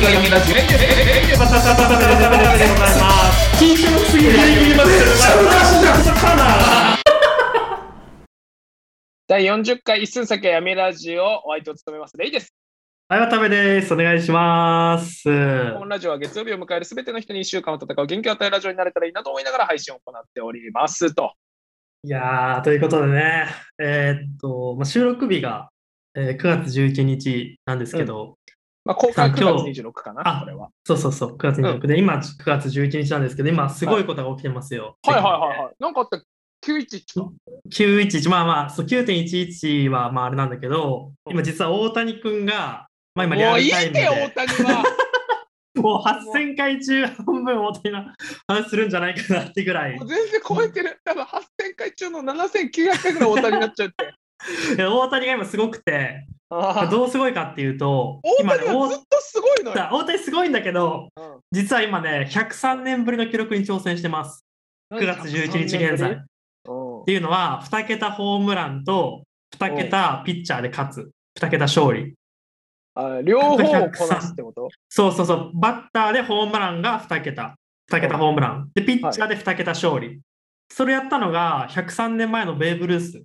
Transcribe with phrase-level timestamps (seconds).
[0.00, 0.56] きが読みラジオ
[3.58, 4.32] 緊張すぎる
[9.28, 12.54] 第40回一寸先は闇ラジオお相手を務めますレイです。
[13.08, 13.92] はい、渡部です。
[13.92, 15.24] お願いします。
[15.24, 21.32] このラジオは月曜日を迎えるすべての人に1週間を戦う元気を与えるラジオになれたらいいなと思いながら配信を行っておりますと。
[22.04, 23.48] いやー、ということでね、
[23.78, 25.68] えーっと、まあ、収録日が、
[26.14, 28.38] えー9月11日なんですけど、
[28.84, 30.70] まあ、公開さあ今9日月26日かな、あこれは。
[30.84, 34.96] そうそうそう、9月26日で、今9月11日なんですけど、今すごいことが起きてますよ。
[35.06, 35.74] はいはいはいはい。
[35.78, 36.22] なんかあった
[36.62, 37.30] 911か。
[37.70, 44.84] 911、まあまあ、そう9.11はまああれなんだけど、うん今実は大谷君が、まあ今リアもういいルタイムで、ってよ、大谷は。
[45.76, 48.04] もう8000回中半分大谷の
[48.48, 51.00] 話するんじゃないかなってぐらいもう、全然超えてる。
[51.04, 51.40] 多分8000
[51.76, 54.14] 回中の7900回ぐらい大谷になっちゃうって。
[54.76, 59.88] いや大谷が今すごくて、どうすごいかっていうと、大今ね、大ずっとすごいのよ。
[59.92, 64.44] 大谷すごいんだけど、うん実は今ね、103年ぶりの記録に挑戦してます。
[64.92, 66.12] 9月11日現在。
[66.12, 66.14] っ
[66.68, 69.22] うんていうのは、2桁ホームランと
[69.56, 71.10] 2桁ピッチャーで勝つ。
[71.40, 72.14] 2桁勝利。
[72.94, 73.58] あ両方を
[73.90, 74.68] こなすってこと？
[74.88, 75.50] そうそうそう。
[75.54, 77.54] バッターでホームランが2桁。
[77.90, 78.70] 2桁ホームラン。
[78.74, 80.20] で、ピッチャーで2桁勝利。
[80.72, 83.22] それやったのが103年前のベーブ・ルース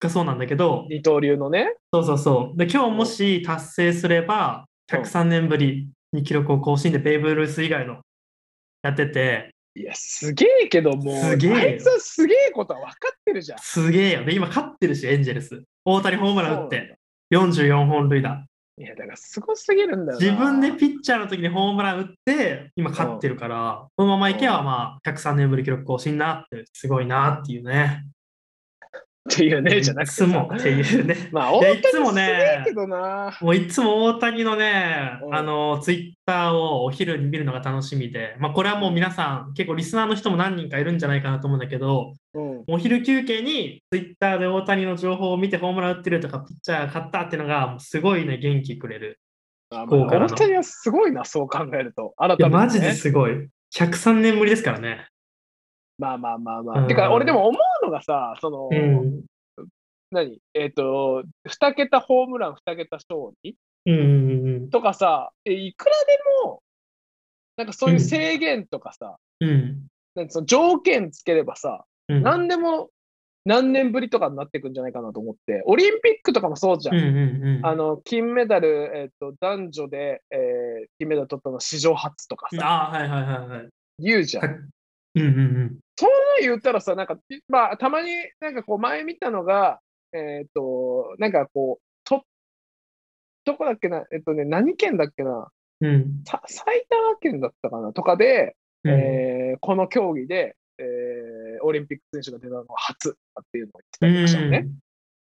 [0.00, 1.74] がそうなんだけど、二刀流のね。
[1.92, 2.58] そうそうそう。
[2.58, 8.00] で、今日もし達成すれば、103年ぶりに記録を更新で、ベーブ・ルース以外の
[8.82, 13.58] やってて、いや、すげえけどもう、すげえよあいつはすげえことは分かってるじゃん。
[13.60, 14.24] すげえよ。
[14.24, 15.62] で、今勝ってるし、エンジェルス。
[15.84, 16.98] 大谷ホームラン打って、
[17.32, 18.44] 44本塁打。
[18.78, 20.24] いや、だからすごすぎるんだよな。
[20.24, 28.04] 自分でピッチャーの時にホームラン打って、今勝ってるから、このままいけば、まあ、103年ぶり記録更新なって、すごいなっていうね。
[29.32, 30.24] っていうね、じゃなくてさ。
[30.24, 31.16] いつもっていうね。
[31.30, 33.38] まあ、大谷いつもねすげえけどな。
[33.40, 42.64] もういつも大谷のね、うんあの、ツイッターをお昼に見るのが楽しみで、まあ、これはもう皆さん、結構リスナーの人も何人かいるんじゃないかなと思うんだけど、うん。
[42.68, 49.20] お昼休憩にツイッターで大谷の情報を見てホームラン打ってるとか、ピッチャーが勝ったっていうのが、すごいね、元気くれる。
[49.70, 52.14] あまあ大谷はすごいな、そう考えると。
[52.16, 52.50] 改いや、めて、ね。
[52.50, 53.48] マジですごい。
[53.74, 55.08] 103年ぶりですからね。
[55.98, 56.80] まあまあまあまあ。
[56.82, 59.24] うんてか、俺でも思うのがさ、その、うん。
[60.10, 60.38] 何？
[60.54, 63.56] えっ、と、2桁ホームラン、2桁勝利？
[63.86, 66.62] うんうんとかさ、えいくらでも、
[67.56, 69.48] なんかそういう制限とかさ、うん。
[69.48, 69.86] うん。
[70.14, 72.22] なんかその条件つければさ、うん。
[72.22, 72.90] 何でも
[73.44, 76.96] 何年ぶりとかになっていくんじゃないかなと思って、オリンピックとかもそうじゃん。
[76.96, 77.66] うんうんうん。
[77.66, 83.68] あの金メダル、えっと男女で、えー金メダル取ったの史上初とかさ、あーはいはいはいはい。
[83.98, 84.44] 言うじゃん。
[84.44, 84.50] は
[85.14, 85.78] うんうんうん。
[86.00, 86.10] そう
[86.42, 89.80] 言ったらさ、なんか、まあ、たまになんかこう前見たのが、
[90.12, 92.22] えっ、と、なんかこう、と、
[93.44, 95.48] どこだっけな、えっとね、何県だっけな、
[95.80, 96.22] うん。
[96.24, 98.54] さ埼玉県だったかなとかで、
[98.84, 103.12] うんえーこの競技で、えーオリンピック選手が出たのは初っ
[103.50, 104.68] ていうのを言ってたりとかしたのね。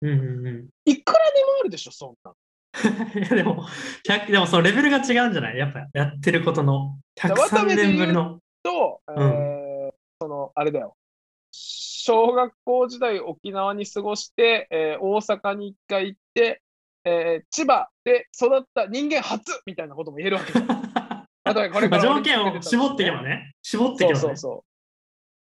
[0.03, 0.13] うんう
[0.43, 0.69] んうん。
[0.87, 2.35] いくらでもあるでしょ、そんな。
[3.15, 3.65] いやでも、
[4.09, 5.57] 100でもそのレベルが違うんじゃない？
[5.59, 6.99] やっぱやってることの。
[7.15, 8.41] 渡103辺で言う年ぶりの。
[8.65, 9.64] と、えー
[10.25, 10.97] その、あれだよ。
[11.51, 16.63] 小学校時代沖縄に過ごして、えー大阪に一回行って、
[17.05, 20.61] えー千葉で育った人間初みたいなことも言えるわけだ。
[21.45, 23.53] あとはこれまあから条件を絞っていけばね。
[23.63, 24.21] 絞っていけばね。
[24.21, 24.65] そうそうそ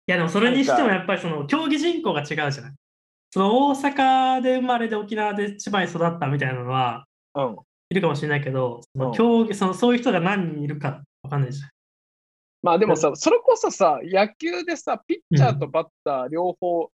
[0.07, 2.73] いやでもそれにしてもやっぱりその競技人口が違うじゃない。
[3.31, 7.05] その大阪で生まれて沖縄で千葉に育ったみたいなのは
[7.35, 7.41] う。
[7.41, 7.57] うん。
[7.89, 11.69] いるかもしれないけど、そのうん競技そのそういう人が何人いるかわかんないじゃん。
[12.63, 16.89] まあでもさ、それこそさ、野球でさ、ピッチャーとバッター両方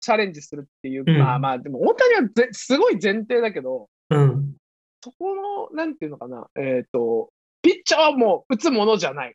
[0.00, 4.54] チャレンジするっていう、うんまあまあ、でも大谷はぜすごい前提だけど、うん。
[5.02, 7.30] そこの、なんていうのかな、えっ、と、
[7.62, 9.34] ピッチャーはもう打つものじゃない。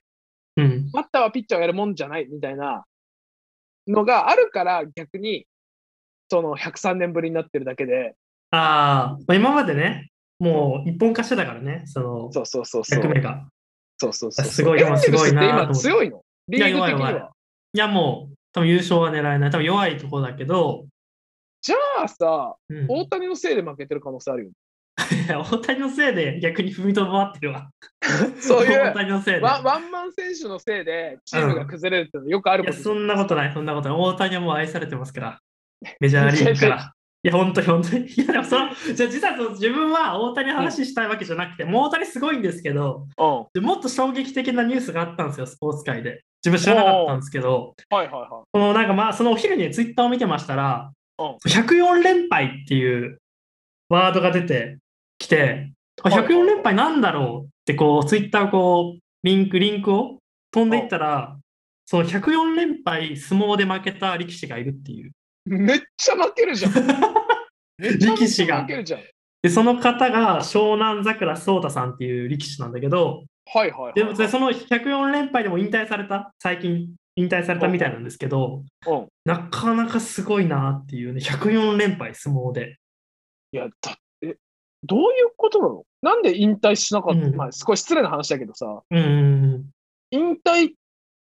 [0.55, 0.89] うん。
[0.91, 2.85] バッターはピッチャーをやるもんじゃないみたいな
[3.87, 5.45] のがあるから逆に
[6.29, 8.15] その103年ぶりになってるだけで
[8.51, 13.47] ああ、まあ今までね、もう一本化してたからね、そのそうそうそうそう役目が。
[14.03, 16.21] そうそうそうすごいエンゼルスってすごいな今強いの？
[16.49, 17.31] リーグ的にいや弱い弱は。
[17.73, 19.51] いやもう多分優勝は狙えない。
[19.51, 20.85] 多分弱いところだけど、
[21.61, 24.51] じゃあさ、うん、大谷のせいで負けてる可能性あるよ。
[25.49, 27.69] 大谷のせいで逆に踏みとどまってるわ。
[28.39, 29.39] そういう大谷のせいで。
[29.39, 33.97] ワンマン選手のせいでチームが崩れるってよくあることじゃそんなことない、そんなことない。
[33.97, 35.39] 大谷はもう愛されてますから。
[35.99, 36.93] メジャーリーグから。
[37.23, 38.05] いや、本当に本当に。
[38.05, 43.45] いや、でもその、じゃあ実はその自分は大谷の話したいわけじゃなくて、もう大谷すごいんですけど、うん。
[43.53, 46.23] でもっと衝撃的なニュースがあったんですよ、スポーツ界で。
[46.45, 48.29] 自分知らなかったんですけど、はいはいはい。
[48.29, 53.19] このなんかまあ、そのお昼にツイッターを見てましたら、うん104連敗っていう
[53.87, 54.79] ワードが出て
[55.19, 55.71] きて、
[56.03, 60.19] あはいはい104連敗なんだろうっで、こう、ツイッターをこう、リンク、リンクを
[60.51, 61.37] 飛んでいったら、
[61.85, 65.11] その104連敗相撲で負けた力士がいるっていう。
[65.49, 66.73] めっちゃ負けるじゃん。
[67.99, 69.01] 力士がゃ負けるじゃん。
[69.41, 73.93] で、その方が湘南桜聡太さんっていう力士なんだけど、はいはいはい。
[73.93, 79.07] でもその104連敗でも引退された、最近引退されたみたいなんですけど、うん。
[79.25, 82.77] なかなかすごいなっていうね、104連敗相撲で。
[83.51, 84.37] いや、だって、
[84.83, 85.83] どういうことなの？
[86.01, 89.69] なんで引退しなかった、うんまあ、すごい失礼な話だけどさ、うん。
[90.11, 90.73] 引退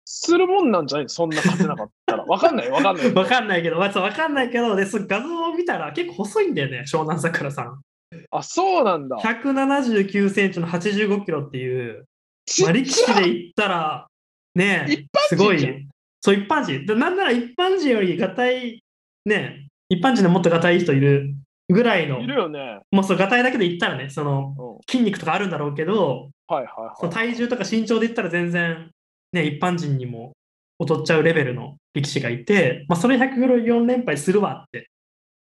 [0.05, 1.05] するもんなんじゃない？
[1.05, 2.25] のそんな勝てなかったら。
[2.25, 3.13] わかんないよ、わかんないよ。
[3.15, 7.81] わかんないけど、わかんないけど、で、その画像を見たら結構細いんだよね、湘南桜さん。
[8.29, 9.17] あ、そうなんだ。
[9.17, 12.05] 179センチの85キロっていう、
[12.45, 14.07] ちっまあ、力士で言ったら、
[14.55, 15.87] ね一般すごい。
[16.19, 16.85] そう、一般人。
[16.85, 18.83] でなんなら一般人よりがたい、
[19.25, 21.33] ね、一般人でもっとがたい人いる
[21.69, 22.79] ぐらいの、いるよね。
[22.91, 24.77] もうそう、がたいだけで言ったらね、そのうん。
[24.91, 27.09] 筋肉とかあるんだろうけど、はいはい。
[27.09, 28.91] 体重とか身長で言ったら全然、
[29.33, 30.33] ね、一般人にも
[30.79, 34.89] 劣っちゃうレベルの力士がいて、まあ、それ104連敗するわって、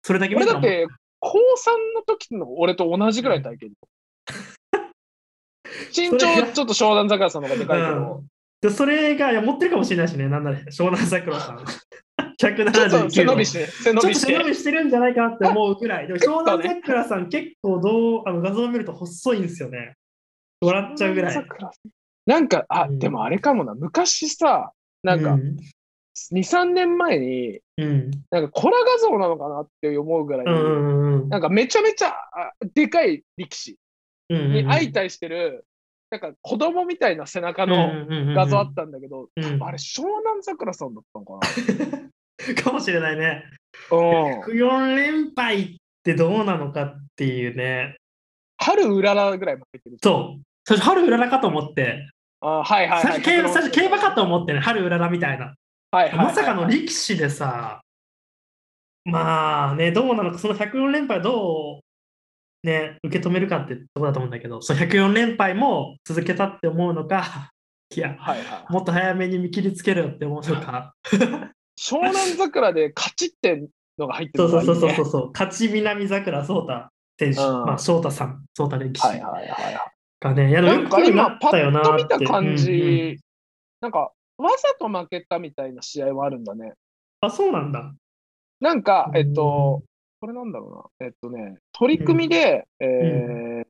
[0.03, 1.41] それだけ見たら俺だって、高3
[1.95, 3.73] の時の俺と同じぐらい体型
[5.95, 8.27] 身長ちょっと湘南桜さんの方がでかいけど、うん
[8.61, 11.63] でそれがいや持ってるかもしれないしね、なんなら湘南桜さん。
[12.37, 14.25] ちょっと179背伸のびして、背伸ちょっびして。
[14.25, 16.07] と背伸びしてるんじゃないかなって思うぐらい。
[16.07, 19.95] でも 湘南桜さん結構どうあの画像を見ると細いんですよね。
[20.61, 21.45] 笑っちゃうぐらい。
[22.27, 24.71] 桜なんか、あ、うんでもあれかもな、昔さ、
[25.03, 25.57] なんか、うん。
[26.33, 28.11] 2、3年前に、うん。
[28.31, 33.77] なんかコラ画像なのかなって思うぐらい、うんうんうんなんかめちゃめちゃあでかい力士
[34.29, 34.53] うん。
[34.53, 35.65] に相対してる、
[36.09, 41.39] なんか子供みたいな背中の画像あったんだけど、うん多分あれ湘南桜さんだったのか
[42.63, 43.43] かもしれないね。
[43.91, 43.97] な。
[43.97, 44.41] うん。
[44.41, 47.97] 104連敗ってどうなのかっていうね。
[48.57, 49.97] 春うららぐらい負けてる。
[50.01, 50.41] そう。
[50.67, 52.09] 最初、春うららかと思って、
[52.41, 53.21] あはいはいはい。
[53.21, 55.55] 最初競馬かと思ってね、春うららみたいな。
[55.91, 57.81] はいはいはいまさかの力士でさ、
[59.05, 61.81] まあね、どうなのか、その104連敗をど
[62.63, 67.51] う、ね、受け止めるかってとこだと思うんだけど、その104連敗も続けたって思うのか、
[67.95, 68.73] いや、はいはい。
[68.73, 70.93] もっと早めに見切りつけるよって思うのか、
[71.79, 73.63] 湘南桜で勝ちって
[73.97, 74.65] のが入ってそうそう。
[74.65, 79.96] そうそうそう、勝ち南桜聡太選手、うんまあ翔太さん、翔太歴史はいはいはいはい。
[80.19, 83.17] がね、いやなんか今、パッと見た感じ、うんうん
[83.79, 86.73] なんか、わざと負けたみたいな試合はあるんだね。
[87.21, 87.93] あ、そうなんだ。
[88.59, 89.83] なんか、うんえっと、
[90.19, 91.07] これなんだろうな。
[91.07, 93.67] えっとね、取り組みで、えーえー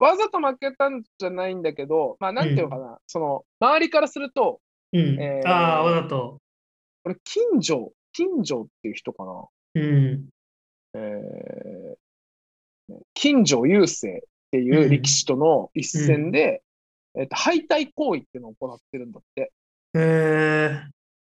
[0.00, 4.60] わざと負けたんじゃないんだけど、まあ、なんていうのかな、その、周りからすると、
[4.92, 5.00] うん。
[5.20, 6.40] えーああ、わざと。
[7.04, 9.44] これ、金城、金城っていう人かな。
[9.76, 10.28] うん。
[10.94, 14.20] えー、金城雄星
[14.54, 16.62] っていう力士との一戦で、
[17.18, 19.52] えっと、敗退行為っていうのを行ってるんだって。
[19.96, 20.82] え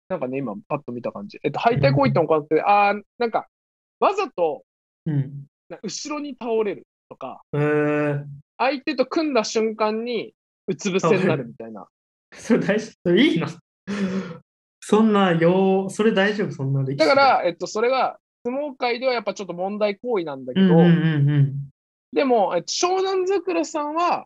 [0.07, 1.37] なんかね、今、パッと見た感じ。
[1.43, 3.47] えっと、敗退行為ってのを行ってて、あーなんか、
[3.99, 5.45] わざとー、うん。
[5.67, 8.23] な後ろに倒れるとか、えー、
[8.57, 10.33] 相手と組んだ瞬間に
[10.67, 11.87] うつ伏せになるみたいな。
[12.33, 13.47] それ大丈夫いいの
[14.79, 21.69] そんなよう、それ大丈夫そんなだから、えっと、それが、相撲界ではやっぱちょっと問題行為なんだけど、うんうんうんうん。
[22.13, 24.25] でも、えっと、湘南桜さんは、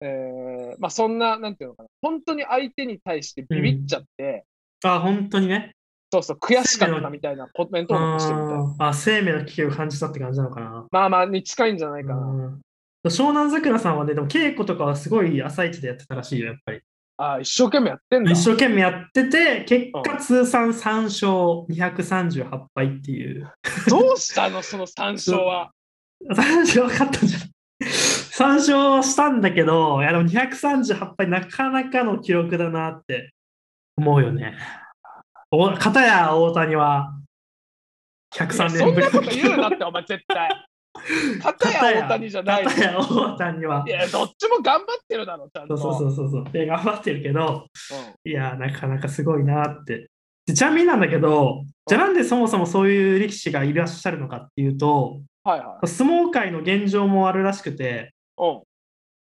[0.00, 4.44] えーまあ、そんな、なんていうのかな、本当に相手に対してビビっちゃって、
[4.84, 5.72] あ、本当にね。
[6.12, 8.88] そうそう、悔しかったみたいなコメントを残してるみたいな。
[8.88, 10.86] あ生命の危機を感じたって感じなのかな。
[10.90, 12.26] まあまあ、に近いんじゃないかな。
[12.26, 12.60] うん
[13.10, 16.80] 湘南桜さんはね、でも稽古とかはすごい朝一でやってたらしいよ、やっぱり。
[17.16, 18.30] あ一生懸命やってんだ。
[18.30, 21.32] 一生懸命やってて、結う果通算3勝
[21.68, 23.52] 238敗っていう。
[23.88, 25.72] どうしたの、その3勝は。
[26.30, 27.48] 3勝勝ったんじゃない
[27.80, 33.32] ?3 勝したんだけど、いやでも238敗なかなかの記録だなって
[33.96, 34.56] 思うよね。
[35.50, 37.12] お片や大谷は
[38.34, 40.66] 103いやそん年ぶりのなこと言うなって、お前絶対。
[41.42, 42.70] 片や大谷じゃないの。
[42.70, 45.76] 片や大谷はいや、どっちも頑張ってるだろ、ちゃんと。
[45.76, 46.52] そうそうそうそうそう。
[46.52, 47.66] で頑張ってるけど、
[48.24, 50.08] うんいや、なかなかすごいなって。
[50.46, 55.88] でちなみになんだけど、じゃあなんでそもそもそういう力士がいらっしゃるのかっていうと、はいはい。
[55.88, 58.62] 相撲界の現状もあるらしくて、うん。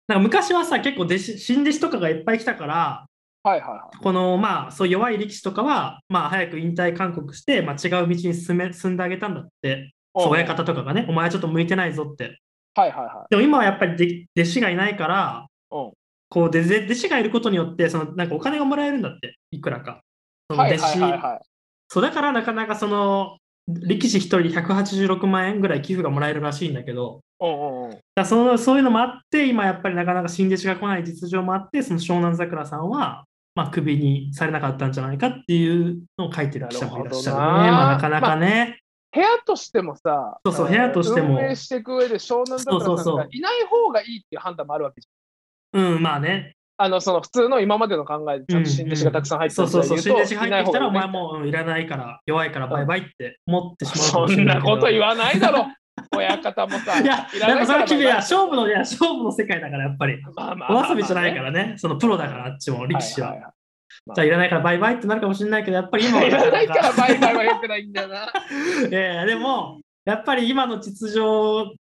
[0.07, 3.05] なんか昔はさ、結構弟子新弟子とかがいっぱい来たから、
[3.43, 3.97] はいはいはい。
[3.97, 12.39] このまあそう弱い力士とかは、まあ、早く引退勧告して、まあ、違う道に進め進んであげたんだって、親方とかがね、お前はちょっと向いてないぞって。
[12.73, 15.75] はいはいはでも今はやっぱりで弟子がいないから、い。
[15.75, 15.91] うん。
[16.29, 20.01] こう弟子がいることによってそのなんかお金がもらえるんだって、いくらか。
[20.49, 21.39] そのはい弟子はいはいはい。
[21.87, 23.37] そうだからなかなかその
[23.73, 33.25] 力士1人で186万円ぐらい寄付がもらえるらしいんだけど、うそのそういうのもあって、今やっぱりなかなか新弟子が来ない実情もあって、その湘南桜さんは、
[33.55, 37.41] まあ、クビにされなかったんじゃないかっていうのを書いてる記者もいらっしゃるね。
[37.41, 38.79] なまあ、なかなかね。
[39.13, 45.07] 部屋としてもさ、えーそうそう部屋としても運営していく上で湘南そうそうそう桜さんがいない方がいいっていう判断もあるわけじ
[45.73, 46.55] うん、まあね。
[46.81, 55.67] あの、その普通の今までの考えでちゃんと新弟子がたくさん入ってそうそうそう、新弟子入ってきたら、お前ももういらないから、弱いからバイバイって思ってしまうかそんなこと言わないだろ。
[56.15, 60.19] 親方もさ、いや、いらなそれは君は勝負の、いや、勝負の世界だから、やっぱり。
[60.69, 63.33] お遊びじゃないからね、そのプロだから、あっちも、力士は。
[63.33, 63.41] いいい
[64.15, 66.23] じゃあ、いらないからバイバイってなるかもしれないけど、やっぱり今は。
[66.23, 68.25] いらないからイバイバイは良くないんだよな。
[68.89, 71.19] いやいや、でも、やっぱり今の秩序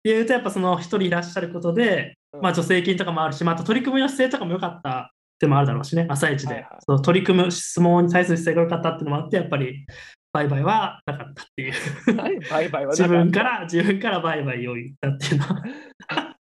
[0.04, 6.54] でいうと、やっぱその一人いらっしゃることで、まあ助成金とかもあるし、まあ、あと取り組みの姿勢とかも良かったってもあるだろうしね、朝一で。
[6.54, 6.78] はいはい。
[6.86, 9.86] その取り組む相撲に対する姿勢が良かったっていうのもあって、やっぱり
[10.34, 11.74] バイバイはなかったっていう。
[12.16, 15.64] 何バイバイは自分から、自分からバイバイを言ったっていうのは。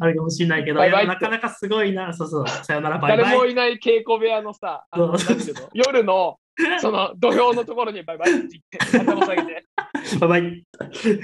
[0.00, 3.24] あるかもしれないけど、バイバイなかなかすごいな、そうそう、さよならバイバイ。
[3.24, 5.18] 誰もいない稽古部屋のさ、あのの？
[5.74, 6.38] 夜の
[6.80, 9.64] その土俵のところにバイバイって言って、頭下げて。
[10.20, 10.64] バイバイ。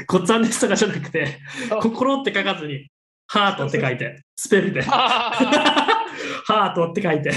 [0.06, 1.38] ごっつぁんですとかじゃなくて、
[1.80, 2.88] 心って書かずに、
[3.32, 7.30] ハートって書いて、スペルで、ハートって書いて、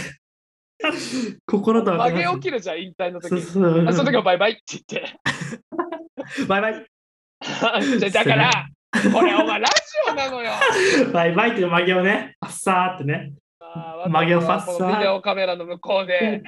[1.45, 3.29] 心とは曲げ起きるじゃん、引退の時。
[3.29, 3.85] そうそう。
[3.87, 5.19] あその時はバイバイって言って。
[6.47, 6.85] バイバイ。
[8.11, 8.65] だから、
[9.13, 10.51] これお前ラジオなのよ。
[11.13, 13.33] バイバイっていう曲げをね、パッサーってね、
[14.07, 14.97] 曲げをファッサー。
[14.97, 16.41] ビデオカメラの向こうで。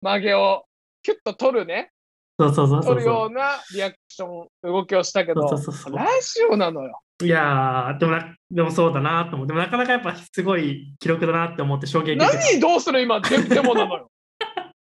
[0.00, 0.66] 曲げを
[1.02, 1.90] キュッと取るね、
[2.38, 5.96] そうそうそうそうそ取るようなリアクション、動きをしたけど、そうそうそう。
[5.96, 7.01] ラジオなのよ。
[7.20, 7.24] う。
[7.26, 12.16] いやー、でもな、でもそうだなと思って、でもなかなかやっぱすごい記録だなって思って衝撃。
[12.16, 14.10] 何どうする今デ、デモなのよ。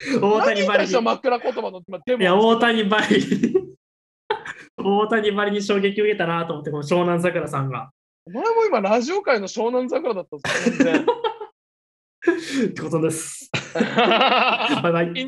[0.21, 1.01] 大谷バリに何に対して。
[1.01, 3.55] 枕言葉の今デモいや、大谷バリ。
[4.77, 7.91] 大谷バリに衝撃受けたなと思って、この湘南桜さんが。
[8.25, 11.07] お前も今ラジオ界の湘南桜だったぞ、全然。
[12.23, 13.51] ってことです。
[13.75, 15.27] バイバイ。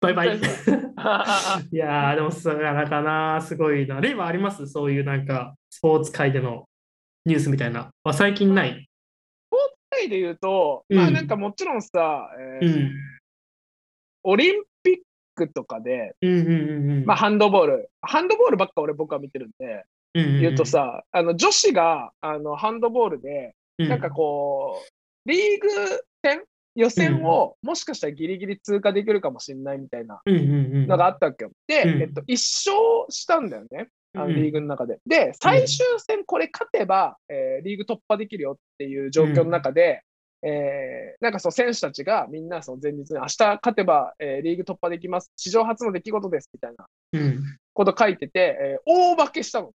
[0.00, 0.36] バイバイ。
[0.36, 4.00] いやー、でもそれなかな、すごいな。
[4.00, 6.68] 例はありますそういうなんか、スポーツ界での
[7.24, 7.90] ニュースみたいな。
[8.04, 8.88] あ最近ない。
[9.92, 12.28] タイで言うと、うんまあなんかもちろんさ、
[12.62, 12.92] えーうん。
[14.24, 14.96] オリンピッ
[15.34, 17.04] クとかで、うんうんうんうん。
[17.04, 24.91] まあハンドボール、ハンドボールばっか俺僕は見てるんで、言うと、さ、あの女子があのハンドボールで、うなんかこう、
[25.26, 25.68] リーグ
[26.24, 26.42] 戦？
[26.74, 30.22] 予選をもしかしたらギリギリ通過できるかもしれないみたいな。
[30.26, 31.50] のがあったわけよ。
[31.66, 32.74] で、うんえっと、一勝
[33.10, 33.88] したんだよね。
[34.14, 34.98] あのうんリーグの中で。
[35.06, 40.00] で、最終戦これ勝てば、えーリーグ突破できるよっていう状況の中で、
[40.42, 45.30] えーなんかその選手たちがみんなその前日に明日勝てば、えーリーグ突破できます。
[45.36, 47.42] 史上初の出来事ですみたいなうん。
[47.74, 49.72] こと書いてて、えー大化けしたの。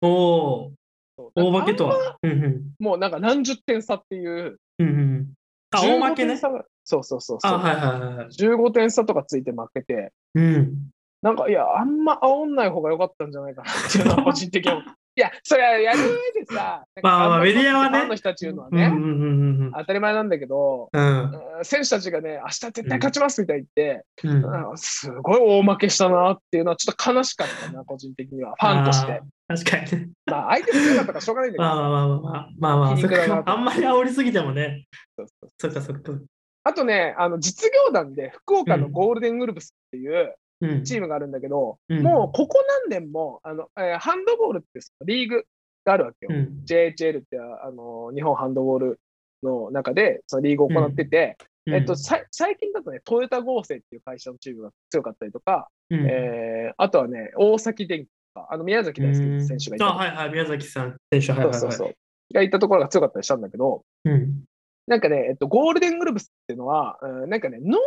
[0.00, 0.70] おー、
[1.18, 2.16] そう大負けとは。
[2.22, 2.62] うんうん。
[2.78, 4.56] もうなんか何十点差っていう。
[4.78, 5.34] うんうん。
[5.70, 6.38] あ、大負け15ね点。
[6.38, 7.52] 差がそうそうそうそう。
[7.52, 8.26] あ、はいはいはい。
[8.28, 10.90] 15点差とかついて負けて、うん。
[11.22, 14.72] なんか、いや、あんま煽んない方が良かったんじゃないかなっていうのは個人的に。
[15.16, 20.90] いや、それはやる上でさ、 まあまあメディアはねファンの人たち言うのはね、当たり前なんだけど、
[21.62, 24.70] 選手たちがね、明日絶対勝ちますみたいに言って、うん。
[24.70, 29.22] うんすごい大負けしたなっていうのはちょっと悲しかったな、個人的には、ファンとして。
[29.46, 30.08] 確かにね。
[30.26, 34.86] まあ、相手も強かったからしょうがないんだけど まあまあまあまあまあまあまあ、んまり煽りすぎてもね。
[35.16, 36.12] そうそうそっかそっか。
[36.66, 40.34] あとね、あの実業団で福岡のゴールデンウルブスっていううん。
[40.84, 45.46] チームがあるんだけど、うんもうここ何年もあの、えーハンドボールってリーグ
[45.84, 46.30] があるわけよ。
[46.32, 46.62] うん。
[46.66, 49.00] JHL ってあの日本ハンドボール
[49.42, 52.26] の中でそのリーグを行ってて、えっと、最
[52.58, 61.60] 近だとね、トヨタ合成っていう会社のチームが強かったりとか、うん、えーあとはね、大崎電機とか、あの宮崎大輔選手がいたあ、はいはい、宮崎さん、選手、はいはいはい。
[61.60, 61.94] そうそうそう。
[62.32, 64.44] がいたところが強かったりしたんだけど、うん。
[64.86, 67.78] なんかね、えっと、ゴールデングルブスっていうのは、うんなんかね、農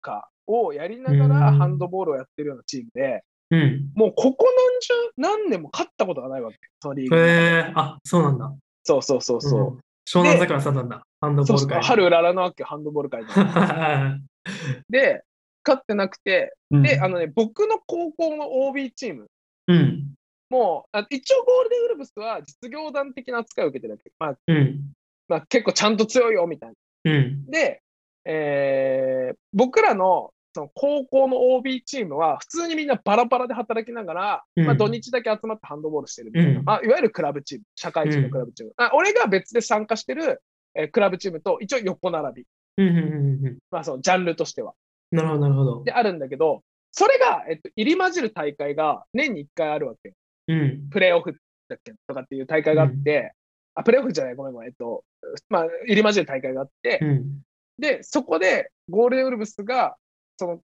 [0.00, 3.92] 家をやりながらうんハンドボールをやってるようなチームで、うん。
[3.94, 7.16] もうここ何十何年も勝ったことがないわけ、そのリーグ。
[7.16, 7.20] へ
[7.68, 8.52] えあ、そうなんだ。
[8.84, 9.60] そうそうそうそう。
[9.76, 11.02] ん湘南桜さんなんだ。
[11.20, 11.82] ハンドボール界。
[11.82, 13.32] 春ララなわけ、ハンドボール界で。
[14.88, 15.24] で、
[15.66, 19.26] 勝ってなくて、うんで、あのね、僕の高校の OB チーム
[19.68, 20.14] うん。
[20.48, 24.12] も、あ一応ゴールデンウルブスは実業団的な扱いを受けてるわけ。
[24.18, 24.92] まあ、うん。
[25.28, 27.12] まあ、結構ちゃんと強いよ、みたいな。
[27.12, 27.46] うん。
[27.46, 27.82] で、
[28.24, 38.72] えー僕らのその高校の OB チームは、普通にみんなバラバラで働きながら、うんまあ、土日だけ集まってハンドボールしてるみたいな、うんまあ、いわゆるクラブチーム、社会人のクラブチーム。
[38.78, 40.42] あ俺が別で参加してる、
[40.74, 42.46] えークラブチームと一応横並び、
[42.78, 42.88] うん。
[42.88, 42.96] うん。
[42.96, 43.00] う
[43.50, 43.58] ん。
[43.70, 44.72] まあ、そのジャンルとしては。
[45.10, 45.84] なるほど、なるほど。
[45.84, 50.14] であるんだけど、それが、えっと、入り混じる大会が年に1回あるわけよ。
[50.48, 50.88] うん。
[50.90, 51.36] プレーオフ。
[51.68, 53.32] だっけとかっていう大会があって、
[53.76, 55.04] あ、プレーオフじゃない、ごめんごめん、えっと、
[55.48, 57.42] まあ、入り交じる大会があって、うん。
[57.78, 59.96] で、そこでゴールデンウルブスが、
[60.38, 60.60] その、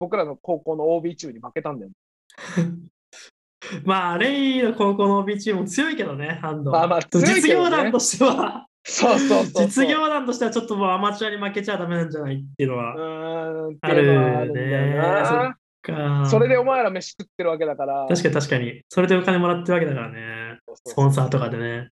[0.00, 1.92] 僕らの高校の OB チームに負けたんだよ。
[3.84, 6.70] まあ、レイの高校の OB チームも強いけどね、ハンド。
[6.70, 9.66] まあまあ強いけどね実業団としては、そうそうそう。
[9.66, 12.92] 実業団としてはちょっともうアマチュアに負けちゃダメなんじゃないっていうのうは。
[13.82, 15.56] あるんだよな。
[15.82, 18.06] かそれでお前ら飯食ってるわけだから。
[18.08, 18.82] 確かに確かに。
[18.88, 20.58] それでお金もらってるわけだからね。
[20.84, 21.90] スポンサーとかでね。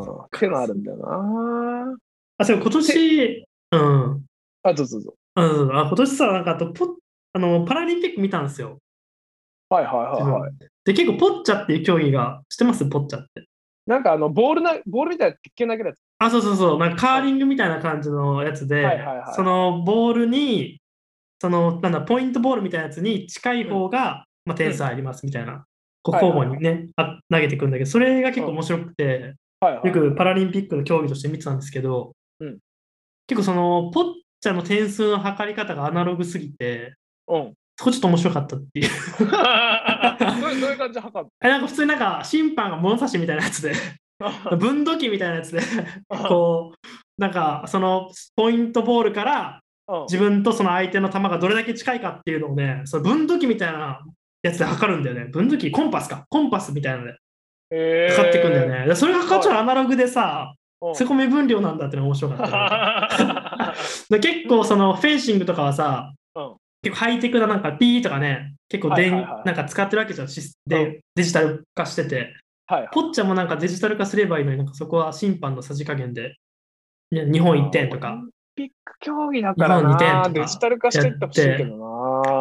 [0.00, 0.24] うん。
[0.24, 1.96] っていうのあるんだよな。
[2.38, 4.24] あ、そう、今年、うん。
[4.62, 5.14] あ、どうぞどうぞ。
[5.36, 6.96] うん、あ今年さ、なんかあとポ
[7.32, 8.78] あのパラリンピック見たんですよ。
[9.68, 10.52] はいはいはいはい。
[10.84, 12.84] で、結構ポッチャっていう競技が、知ってます？
[12.88, 13.46] ポッチャって。
[13.86, 15.98] なんかあの、ボールな、ボールみたいな鉄拳投げるやつ。
[16.18, 20.80] あ、そうそうそう、なんかカーリングみたいな感じのやつで、はいはいはいそのボールに、
[21.40, 25.64] その、なんだ、ポイントボールみたいなやつに近い方が、まあ、点数入りますみたいな、
[26.02, 29.86] こうはいはい交互にね、あ投げていくんだけど、それが結構面白くて、はいはい。
[29.86, 32.58] よくパラリンピックの競技として見てたんですけど、うん
[33.26, 34.04] 結構その、ポッ
[34.40, 36.94] チャの点数の測り方がアナログすぎて、
[37.26, 37.54] うん。
[37.76, 38.88] そこちょっと面白かったっていう。
[39.20, 43.74] どういう感じで測る えなんか普通になんか審判が物差しみたいなやつで、
[44.50, 45.60] の 分度器みたいなやつで、
[46.08, 54.00] こう、なんかそのポイントボールからうん自分とその相手の球がどれだけ近いかっていうのをね、その分度器みたいな
[54.42, 55.26] やつで測るんだよね。
[55.26, 56.24] 分度器、コンパスか。
[56.28, 57.18] コンパスみたいなので
[57.70, 58.86] へー測っていくんだよね。
[58.86, 63.74] でそれが測っちゃうアナログでさ、うんそこ目分量なんだってのが面白かった。
[64.10, 70.28] で結構そのフェンシングとかはさ、うん結構ハイテクななんかピーとかね、結構電、はいはいはいなんか使ってるわけじゃん。
[70.68, 72.34] で、うんデジタル化してて。
[72.68, 72.88] はいはい。
[72.92, 76.36] ポッチャもなんかデジタル化すればいいのになんかそこは審判のさじ加減で、
[77.10, 78.30] ね、日本1点とかオリン。
[78.54, 80.22] ピック競技だから日本二点な。
[80.22, 81.76] とかデジタル化していってほしいけど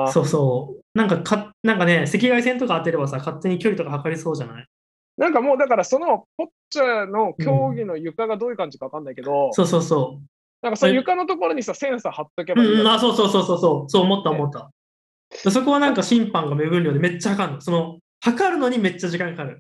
[0.04, 0.12] な。
[0.12, 0.98] そうそう。
[0.98, 4.66] なんかか、なんかね、赤外線とか当てればさ、勝手に距離とか測りそうじゃない？
[5.18, 10.20] なんかもうだからそのポッチャの競技の床がどういう感じかわかんないけど、そうそうそ
[10.62, 12.56] なんかその床のところにさ、センサー貼っとけう。
[12.56, 14.72] ばいいうんん、あ、そうそうそうそうそう、そう思った思った。
[15.44, 17.62] でそこはなんか審判が目分量でめっちゃ測るの。
[17.62, 19.60] その、測るのにめっちゃ時間かかる。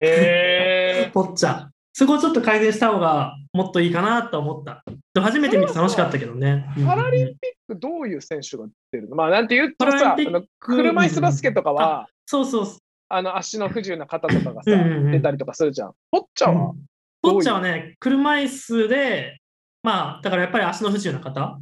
[0.00, 1.68] へ ポッチャ。
[1.92, 4.82] そこをちょっと改善した方がもっといいかなと思った。
[5.14, 6.66] でも初めて見て楽しかったけどね。
[6.76, 9.14] ーパラリンうんうんピックどういう選手が出るの？
[9.14, 12.66] まあなんて言うとパラさ、あリンピッの車椅子バスケとかは、そうそう。
[13.14, 15.92] あの足の不自由な方とかがさ、出たりとかするじゃん。
[16.10, 16.84] ポッチャは、うん。
[17.22, 19.38] ポッチャはね、車椅子で、
[19.82, 21.58] まあ、だからやっぱり足の不自由な方？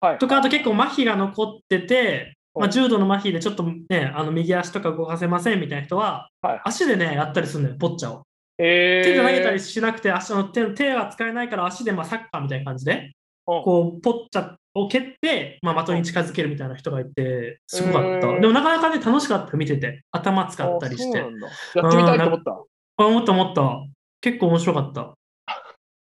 [0.00, 0.18] はい。
[0.18, 8.22] とか、あと結構麻痺が残ってて、まあ、うん重度の麻痺でちょっとね、あの右足とか動かせませんみたいな人は、はい足でね、やったりするのよ、ポッチャを。
[8.58, 13.12] えー、手で投げたりしなくて、足の手手は使えないから足でまあサッカーみたいな感じで、
[13.48, 13.62] うん。
[13.64, 18.28] こう、ポッチャを蹴って、まあ、的に近づけるみたいな人がいて、すごかった。
[18.28, 20.02] うんでもなかなかね、楽しかった、見てて。
[20.10, 21.18] 頭使ったりして。
[21.18, 22.50] やってみたいと思った。
[22.96, 23.86] あ、思った思った。
[24.20, 25.14] 結構面白かった。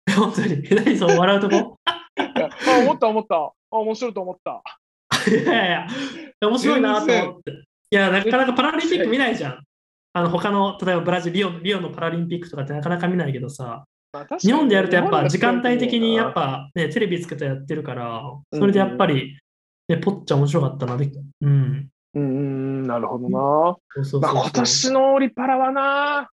[0.15, 0.63] 本当に。
[0.69, 1.77] 何そう笑うとこ？
[1.85, 3.35] あ思った思った。
[3.35, 4.61] あ面白いと思った。
[5.29, 5.71] いやいやい
[6.39, 7.51] や、面白いなと思って。
[7.51, 9.63] いや、なかなかパラリンピック見ないじゃん。
[10.13, 13.85] あの他の、例えばブラジルリオ、リオのパラリンピックとかってなかなか見ないけどさ、
[14.39, 18.21] 日本でやるとやっぱ時間帯的にやっぱね、テレビつけてやってるから、
[18.53, 19.37] それでやっぱり、
[19.87, 20.97] ね、ポッチャ面白かったな。
[20.97, 21.09] で
[21.41, 21.89] うん。
[22.13, 23.77] うーん、なるほどな。
[23.89, 26.29] そうそうそうそうまあ、今年のオリパラはな、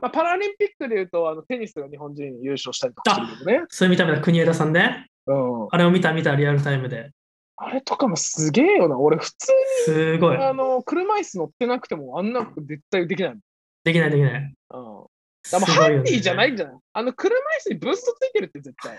[0.00, 3.64] まあ、パラリンピックでいうとあのテニスが日本人優勝したりとかするね。
[3.68, 5.08] それ見た目だ、国枝さんね。
[5.26, 7.10] うん、あれを見た見た、リアルタイムで。
[7.56, 8.98] あれとかもすげえよな。
[8.98, 9.52] 俺、普通
[9.84, 10.44] すごいに。
[10.44, 13.38] あの車椅子乗ってなくてもあんなこと絶対できない。
[13.84, 14.54] できないできない。
[14.74, 15.04] うん
[15.42, 16.78] すでもハンディじゃないんじゃない？
[16.92, 18.98] あの車椅子にブーストついてるって絶対。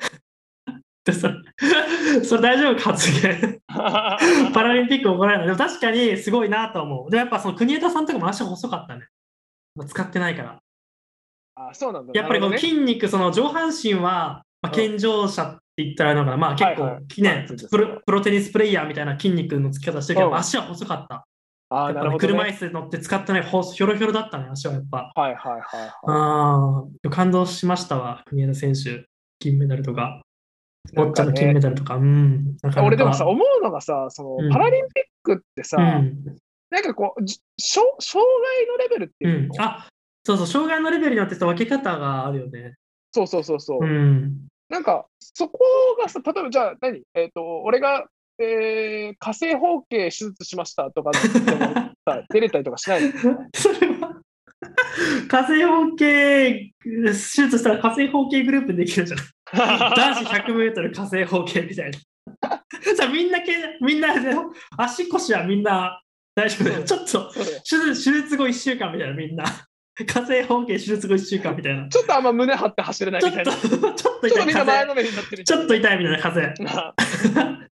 [1.03, 1.33] でそれ
[2.23, 2.91] それ大丈夫か？
[2.91, 3.59] 発言。
[4.53, 5.47] パラリンピック怒られない。
[5.47, 7.09] でも確かにすごいなと思う。
[7.11, 9.07] でもやっぱその国枝さんとかも足細かったね。
[9.75, 10.59] まあ使ってないから。
[11.55, 12.11] あそうなんだ。
[12.13, 16.37] やっぱりこの筋肉、その上半身は、まあ、うん健常者って言ったらいいのかな。
[16.37, 21.25] まあ結構、はいはいねそうですプロ、プロテニスプレイヤーみたいな筋肉のつき方してるけど、うん足は細かった。
[21.71, 22.33] あーやっぱねなるほど、ね。
[22.33, 25.11] 車椅子乗って使ってない、ほひょろひょろだったね、足はやっぱ。
[25.15, 25.91] はいはいはいはい。
[26.05, 29.05] ああ、感動しましたわ、国枝選手。
[29.39, 30.21] 金メダルとか、
[30.93, 31.95] ボッチャの金メダルとか。
[31.95, 32.57] うん。
[32.61, 36.37] なかなか俺でもさ、思うのがさ、そのうんパラリンピックってさ、うん。
[36.69, 39.87] なんかこう、じ障障害のレベルってういうんの、あ
[40.25, 42.75] そうそう、障害のレベルによってさ分け方があるよね。
[43.13, 43.79] そうそうそうそう。
[43.81, 44.47] うん。
[44.69, 45.59] なんか、そこ
[46.01, 48.07] がさ、例えばじゃあ何、えっ、と、俺が、
[48.39, 51.11] えー、火星包茎手術しましたとか
[52.33, 53.11] 出れたりとかしないの？
[53.55, 54.21] それは、
[55.27, 59.25] 火星包茎、手術したら火星包茎グループできるじゃない。
[59.95, 61.99] 男子100メートル火星包茎みたいな。
[62.95, 64.35] さみんなけ、みんなで、
[64.77, 66.01] 足腰はみんな
[66.35, 66.83] 大丈夫。
[66.83, 67.43] ちょっと、手
[67.93, 69.43] 術手術後1週間みたいな、みんな。
[70.07, 71.87] 火星本家手術後1週間みたいな。
[71.89, 73.51] ちょっとあんま胸張って走れないみたいな。
[73.51, 74.43] ちょっと ちょっ痛
[75.41, 75.43] い。
[75.43, 76.95] ちょっと痛いみたいな風な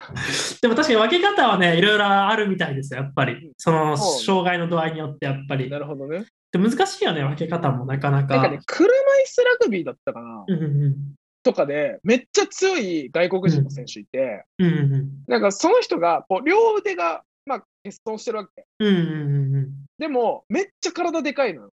[0.62, 3.52] でも確かに分け方はね、いろいろあるみたいですよ、やっぱうんり。
[3.58, 5.70] その障害の度合いによってやっぱり。
[5.70, 6.26] なるほどね。
[6.52, 8.36] で難しいよね、分け方もなかなか。
[8.36, 8.92] なんかね、車椅
[9.26, 10.46] 子ラグビーだったかな？
[10.48, 10.96] うんうん
[11.44, 18.66] とかで、めっちゃ強い外国人の選手いて、うんうんうんなんかその人が、こう、両腕が、まあ、欠損してるわけ。
[18.80, 21.70] うんうんうんうんでも、めっちゃ体でかいのよ。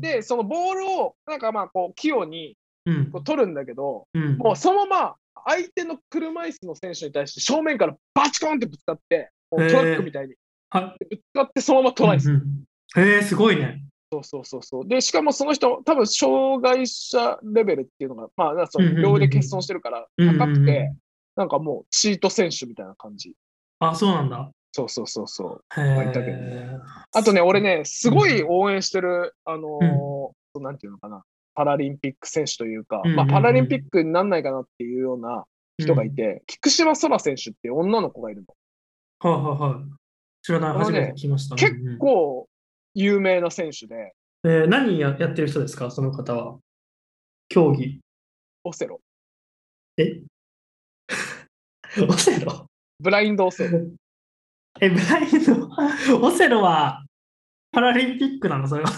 [0.00, 10.34] で、そのボールを、なんかまあ、こう、器用にうんこう取るんだけど、うんもうそのまま、相手の車椅子の選手に対して正面からバチコーンってぶつかって、トラックみたいに
[10.70, 12.34] はぶつかってそのままトライする。
[12.34, 13.82] うんうんへえ、すごいね。
[14.12, 14.86] そうそうそうそう。
[14.86, 20.06] で、しかもその人、多分障害者レベルっていうのが、まあ、その両腕欠損してるから
[20.38, 20.92] 高くて、
[21.34, 23.34] なんかもうチート選手みたいな感じ。
[23.78, 24.50] あ、そうなんだ。
[24.72, 25.80] そうそうそうそう。
[25.80, 26.78] へいたけどえ。
[27.12, 31.22] あとね、俺ね、すごい応援してる、あのーうなんていうのかな、
[31.54, 35.44] パラリンピック選手というか、うんうんうんまあ、パラリンピックになんないかなっていうような
[35.78, 38.44] 人がいて、菊島空選手って女の子がいる
[39.22, 39.30] の。
[39.30, 39.84] はいはいはい。
[40.42, 41.56] 知らない、初めて聞きました。
[41.56, 42.48] 結うんうん構
[42.94, 46.58] 有名な選手で、えー何ややってる人ですか、その方は。
[47.48, 48.00] 競技。
[48.64, 49.00] オセロ。
[49.98, 50.22] え？
[52.08, 52.66] オセロ？
[53.00, 53.78] ブラインドオセロ。
[54.80, 57.04] え、ブラインド、オセロは
[57.70, 58.66] パラリンピックなの？
[58.68, 58.90] それは。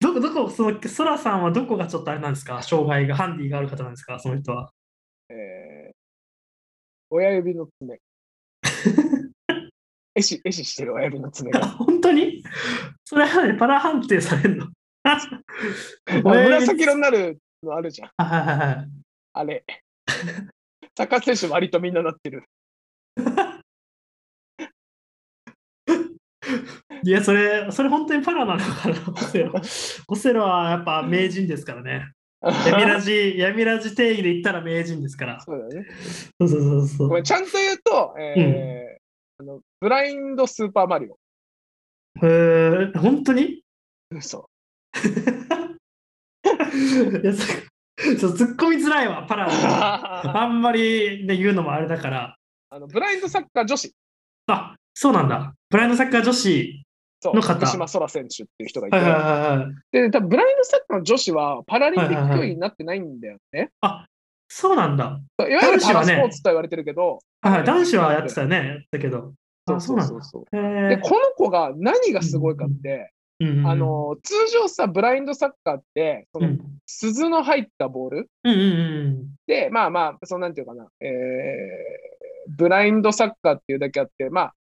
[0.00, 2.62] どこ、どこ、その、ソラさんはどこがちょっとあれなんですか？
[2.62, 4.18] 障害が、ハンディがある方なんですか？
[4.18, 4.70] その人は。
[5.30, 5.92] えー
[7.14, 8.00] 親指の爪。
[10.14, 11.66] えし、えししてる親指の爪あが。
[11.76, 12.42] 本当に？
[13.04, 14.68] それはね、パラ判定されるの
[16.24, 18.10] 紫色になるのあるじゃん。
[18.16, 18.88] あはいはいはい。
[19.34, 19.64] あれ。
[20.96, 22.44] サッカー選手割とみんななってる。
[27.04, 29.52] いや、それ、それ本当にパラなのかな、 オセロ。
[30.08, 32.12] オセロはやっぱ名人ですからね。
[32.42, 35.40] 闇ラジ、闇ラジ定義で言ったら名人ですから。
[35.40, 35.86] そうだよね。
[36.40, 37.08] そうそうそうそう。
[37.08, 39.02] ごめん、ちゃんと言うと、えー
[39.40, 41.18] あのブラインドスーパーマリオ。
[42.24, 43.62] へー本当に？
[44.10, 44.48] 嘘。
[47.22, 47.46] いやそ
[48.18, 50.26] そう突っ込みづらいわ、パラは。
[50.26, 52.36] ああんまり、ね、言うのもあれだから。
[52.72, 53.92] のブラインドサッカー女子。
[54.48, 55.54] あそうなんだ。
[55.70, 56.84] ブラインドサッカー女子。
[57.22, 59.74] そう、福島空選手っていう人がいて、はいはいはいはい。
[59.92, 63.70] で、多分ブラインドサッカーの女子はパラリンピック競技になってないんだよね。
[64.48, 65.20] そうなんだ。
[65.38, 68.86] いわゆるパラ男子はねスポーツと言われてるけど、はいはい、男子はやってたよね。
[68.90, 69.32] だけど。
[69.68, 70.02] そうあ、そう。
[70.02, 70.56] そうそう。
[70.56, 78.64] へで、この子が何がすごいかって、うんうんあ、の、通常さ、ブラインドサッカーって、そのうん、鈴の入ったボールうんうんう
[79.10, 81.10] んで、まあまあ、そのなんていうかな、えー、
[82.48, 84.54] ブラインドサッカーっていうだけあって、まあ、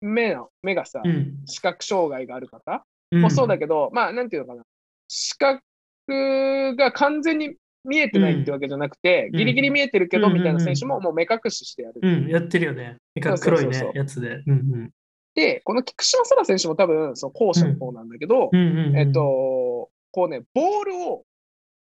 [0.00, 1.36] 目の、目がさう、ん。
[1.46, 2.84] 視覚障害がある方？
[3.12, 4.62] うんもそうだけど、まあ、なんていうのかな、
[5.08, 5.62] 視覚
[6.76, 7.54] が完全に
[7.84, 12.00] 見えてないってわけじゃなくて、うんギリギリ見えてるけど、うんみたいな選手ももう目隠ししてやる。
[12.02, 12.96] うん、やってるよね。
[13.40, 14.42] 黒いね、やつで。
[14.46, 14.90] うんうん。
[15.34, 21.24] で、この菊島空選手も多分、その後者の方なんだけど、うんうんうんえっ、と、こうね、ボールを、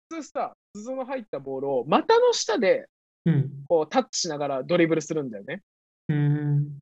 [0.09, 2.87] 普通さ、鈴の入ったボールを股の下で
[3.25, 3.49] うん。
[3.67, 5.61] こうタッチしながらドリブルするんだよね。
[6.07, 6.79] うん。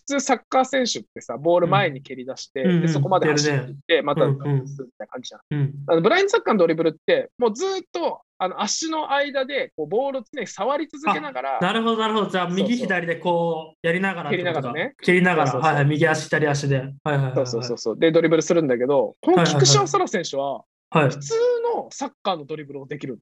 [0.00, 4.64] 普通サッカー選手ってさ、ボール前に蹴り出して、うんうんでそこまで走っていって、またするみたい
[4.98, 5.40] な感じじゃん。
[5.50, 5.74] うん。
[5.86, 12.30] あのブラインドサッカーのドリブルって、もうずーっとあの足の間でこうボールを常に触り続けながら、なるほど、なるほど。
[12.30, 14.30] じゃあ、右左でこう、やりながら。
[14.30, 15.52] 蹴りながらね蹴りながら。
[15.52, 15.84] はいはい。
[15.84, 16.78] 右足、左足で。
[16.78, 17.34] はいはいはいはい。
[17.34, 21.18] そうそうそうそう、でドリブルするんだけど、この菊島空選手は、はい普。
[21.18, 21.34] 通
[21.74, 23.18] のサッカーのドリブルをできる。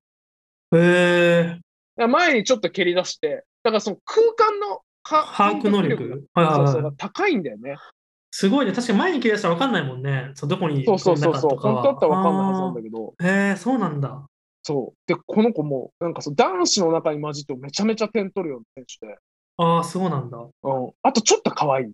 [0.75, 1.45] へえ。
[1.45, 1.61] だか
[1.97, 6.29] ら前にちょっと蹴り出して、だからその空間のか把握能感力。
[6.97, 7.77] 高いんだよね。
[8.31, 8.73] すごいね。
[8.73, 10.31] 確かに前に蹴り出したら分かんないもんね。
[10.35, 11.57] そうどこにそうそうそうそう。
[11.57, 14.27] 本当だったら分かんないはずなんだけど、へえ、そうなんだ。
[14.63, 14.99] そう。
[15.07, 19.19] で、この子も、なんかそう男子の中に混じってめちゃめちゃ点取るような選手で、
[19.57, 20.39] ああ、そうなんだ。
[20.39, 21.93] うん、あとちょっと可愛い。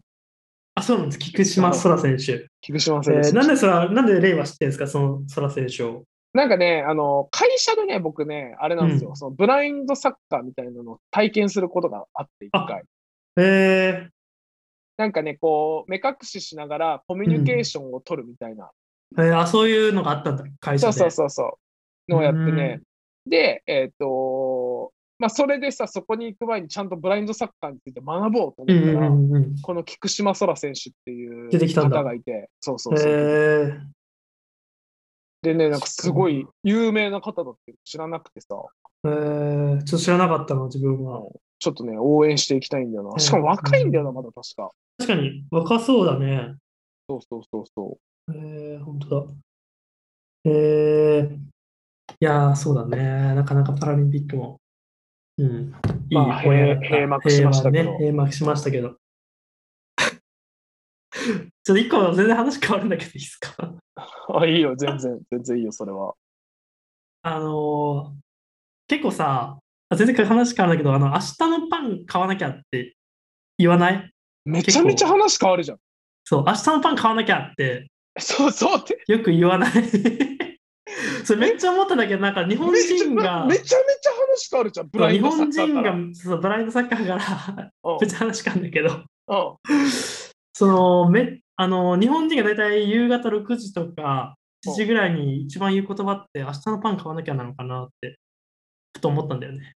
[0.75, 1.19] あ、そうなんです。
[1.19, 2.49] 菊島空選手。
[2.61, 3.29] 菊島え選手。
[3.31, 6.03] ー、なんでそら、なんで令和知ってるんですか、その空選手を。
[6.33, 12.83] なんかね、あの、会社でね、僕ね、あれなんですよ、うんそのブラインドサッカーみたいなのを体験することがあって、一回。
[13.37, 14.09] へえ
[14.97, 18.71] なんかね、こう、目隠ししながらコミュニケーションを取るみたいな、
[19.19, 20.93] えー、あ、そういうのがあったんだ、会社で。
[20.93, 21.59] そうそうそうそ
[22.09, 22.81] う、のをやってね。
[23.27, 29.61] で、えっ、と、まあ、それでさ、そこに行く前にちゃんとブラインドサッカーについて学ぼうと思うんうったら、んうんうん。
[29.63, 31.99] この菊島空選手っていう出てきたんだ。
[31.99, 33.09] 方がいて、そうそうそう。
[33.09, 33.95] へえ
[35.43, 38.57] でね、なんかすごい有名な方だって知らなくてさ、
[39.05, 41.23] えー、ちょっと知らなかったな、自分は。
[41.65, 43.19] ちょっとね、応援していきたいんだよな。
[43.19, 44.71] しかも若いんだよな、まだ確か。
[44.99, 46.57] 確かに、若そうだね。
[47.09, 47.99] そうそうそうそ
[48.29, 48.33] う。
[48.35, 49.33] えー、本当だ。
[50.45, 51.39] えー、い
[52.21, 53.35] やー、そうだね。
[53.35, 54.61] なかなかパラリンピックも、
[55.39, 55.73] うん、い
[56.11, 58.97] いまあ閉幕しましたけどね、閉幕しましたけど。
[59.97, 63.75] ちょっと一個全然話変わるんだけどいいですか？
[64.39, 66.13] あ、いいよ、全然、全然いいよ、それは。
[67.23, 68.25] あのー
[68.87, 69.64] 結構さ、あ
[69.97, 72.95] 全然話変わるんだけど、あの、明日のパン買わなきゃって
[73.59, 74.11] 言わない？
[74.45, 75.79] めちゃめちゃ話変わるじゃん。
[76.25, 79.03] そう、明日のパン買わなきゃってそうそうって。
[79.09, 79.73] よく言わない。
[81.25, 85.93] それめっちゃ思ったんだけど、なんか日本人が、めちゃめちゃ話変わるじゃん、ブライ日ンドサッ本人カーから。
[85.97, 89.89] がそうブラインドサッカーからうんめっちゃ話変わるんだけど、うん
[90.57, 98.19] そのめあの日本人が大体夕方6時とか7時ぐらいに一番言う言葉って、明日のパン買わなきゃなのかなって、
[98.97, 99.73] ふと思ったんだよね。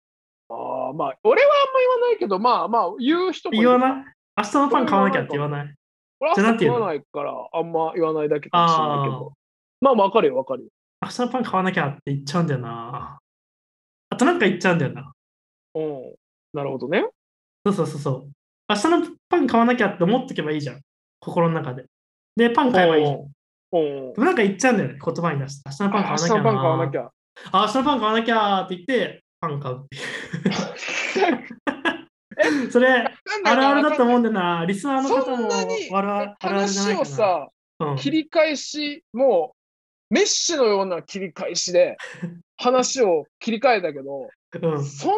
[0.86, 4.04] ああ、まあ、俺はあんま言わないけど、まあまあ、言う人も言わない？
[4.36, 5.74] 明日のパン買わなきゃって言わない？
[6.20, 9.32] 俺はじゃあなんて言わないから、あんま言わないだけかもしれないけど。
[9.80, 10.68] まあ、わかるよ、わかるよ。
[11.02, 13.18] 明日のパン買わなきゃって言っちゃうんだよな。
[14.08, 15.12] あとなんか言っちゃうんだよな。
[15.74, 16.14] うん。
[16.54, 17.04] なるほどね。
[17.66, 18.30] そうそうそうそう。
[18.68, 20.80] 明日のパン買わなきゃって思っとけばいいじゃん。
[21.20, 21.84] 心の中で。
[22.36, 23.28] で、パン買えばいいじゃん。
[23.72, 25.68] でもなんか言っちゃうんだよね、言葉に出して。
[25.68, 26.36] 明日のパン買わなきゃな。
[26.36, 27.10] 明日のパン買わなきゃ。
[27.52, 30.04] あ、明日のパン買わなきゃって言って、パン買うっていう。
[32.70, 32.88] それ、
[33.44, 34.64] あるあるだと思うんだよな。
[34.66, 35.64] リスナーの方もあ
[36.02, 36.94] るある話。
[36.94, 39.54] をさ、うん、切り返し、も
[40.10, 41.96] う、メッシのような切り返しで、
[42.58, 44.28] 話を切り替えたけど、
[44.60, 45.12] うん、そん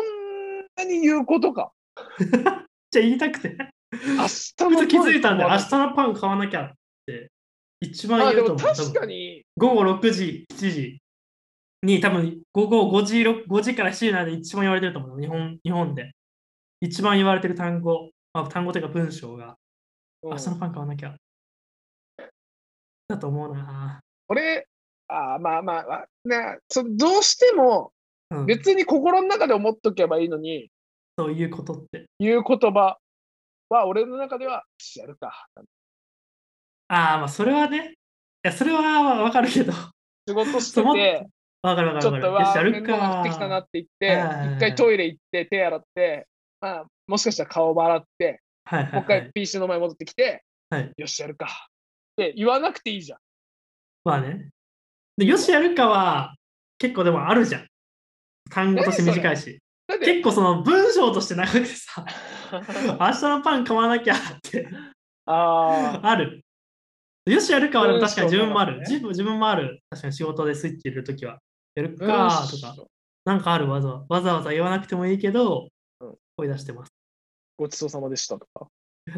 [0.77, 1.73] なに言うことか。
[2.91, 3.57] じゃあ言いたくて。
[3.91, 6.73] 明日の気づいたんで、明あ日のパン買わなきゃっ
[7.07, 7.31] て、
[7.81, 8.59] 一番言うと思う。
[8.59, 11.01] 確かに、午後6時、7時
[11.83, 15.21] に多分午後5時 ,6 5時から7時の間で一番言われてると思う。
[15.21, 16.13] 日本日本で。
[16.81, 19.57] 一番言われてる単語、まあ、単語というか文章が、
[20.23, 21.15] うん明日のパン買わなきゃ。
[23.07, 24.01] だと思うな。
[24.27, 24.67] 俺、
[25.07, 27.93] あーまあまあまあ、ね、そどうしても
[28.31, 30.71] うん、別に心の中で思っとけばいいのに、
[31.19, 32.07] そういうことって。
[32.19, 32.99] 言う言葉
[33.69, 34.65] は俺の中では、
[34.97, 35.47] やるか。
[36.89, 37.95] ああ、まあそれはね。
[37.95, 37.95] い
[38.43, 39.73] や、それはわかるけど。
[40.29, 41.27] 仕事してて、
[41.63, 42.03] わかるわかる。
[42.03, 43.59] ちょっとよし、やるわ面倒が降ってきたなか。
[43.59, 46.29] って言って、はいはいはい一回トイレ行って、手洗って、
[46.61, 49.31] まあ、もしかしたら顔を洗って、はいはい、もう一回はい。
[49.33, 51.47] PC の前戻ってきて、はいよし、やるか。
[51.47, 51.49] っ
[52.17, 53.19] て言わなくていいじゃん。
[54.05, 54.51] まあね。
[55.17, 56.35] で、よし、やるかは、
[56.79, 57.67] 結構でもあるじゃん。
[58.51, 59.61] 単語として短いし。
[60.01, 62.05] 結構その文章として長くてさ、
[62.53, 64.69] 明日のパン買わなきゃって
[65.25, 66.45] あある。
[67.25, 68.77] よし、やるかはでも確かに自分もある。
[68.77, 69.81] 文章自分自分もある。
[69.91, 71.39] 確かに仕事でスイッチ入れるときは。
[71.81, 72.75] やるあ、かとか、
[73.25, 75.69] なんかあるわざわざわざわざ言わなくてもいいけど
[76.01, 76.93] うん、声出してます。
[77.57, 78.69] ごちそうさまでしたとか。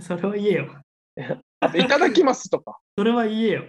[0.01, 0.81] それは言えよ。
[1.61, 2.79] あと、いただきますとか。
[2.97, 3.65] それは言えよ。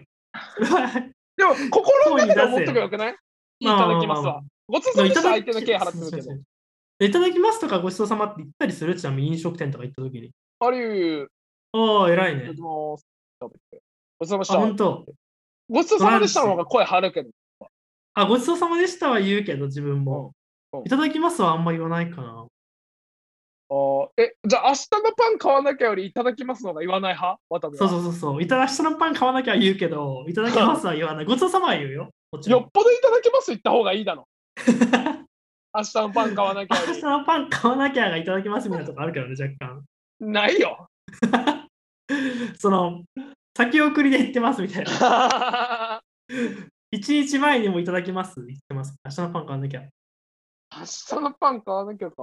[0.55, 0.91] それは、
[1.35, 3.15] でも、心の中で思っとけばよくない？
[3.59, 4.41] い まあただきますわ。
[4.67, 6.41] ごちそうさまでした相手の敬払ってるけど。
[7.05, 10.31] いただきますとかごちそうさまって言ったりするちなみに飲食店とか行ったときに。
[10.59, 11.27] あり
[11.73, 12.97] ああ、偉いねごちそ
[14.25, 14.57] うさあ、までした。
[14.59, 15.05] 本当。
[15.69, 17.29] ごちそうさまでしたの方が声張るけど。
[18.13, 20.33] あ、ごちそうさまでしたは言うけど、自分も。
[20.85, 22.45] いただきますはあんま言わないかな。
[23.69, 27.39] あーえ、じゃあ明日のパン買わなきゃよりいただきますの方が言わない派？
[27.49, 28.43] 渡そうそうそうそう。
[28.43, 31.25] いただきのパン買わなきゃ言うけど、いただきますは言わない。
[31.25, 32.09] ごちそうさまは言うよ。
[32.47, 32.69] よっ。
[32.73, 34.27] ぽどいただきます言った方がいいだろ。
[35.73, 39.83] 明日のパン買わなきゃよ明日のパン買わなきゃがいただきますみたいなとこあるけどね、若干。
[40.19, 40.27] り。
[40.27, 40.87] ないよ。
[42.59, 43.03] その、
[43.55, 46.01] 先送りで言ってますみたいな。
[46.91, 48.45] 一日前にもいただきます？
[48.45, 48.93] 言ってます。
[49.05, 49.81] 明日のパン買わなきゃ。
[49.81, 49.87] 明
[50.81, 52.15] 日のパン買わなきゃか。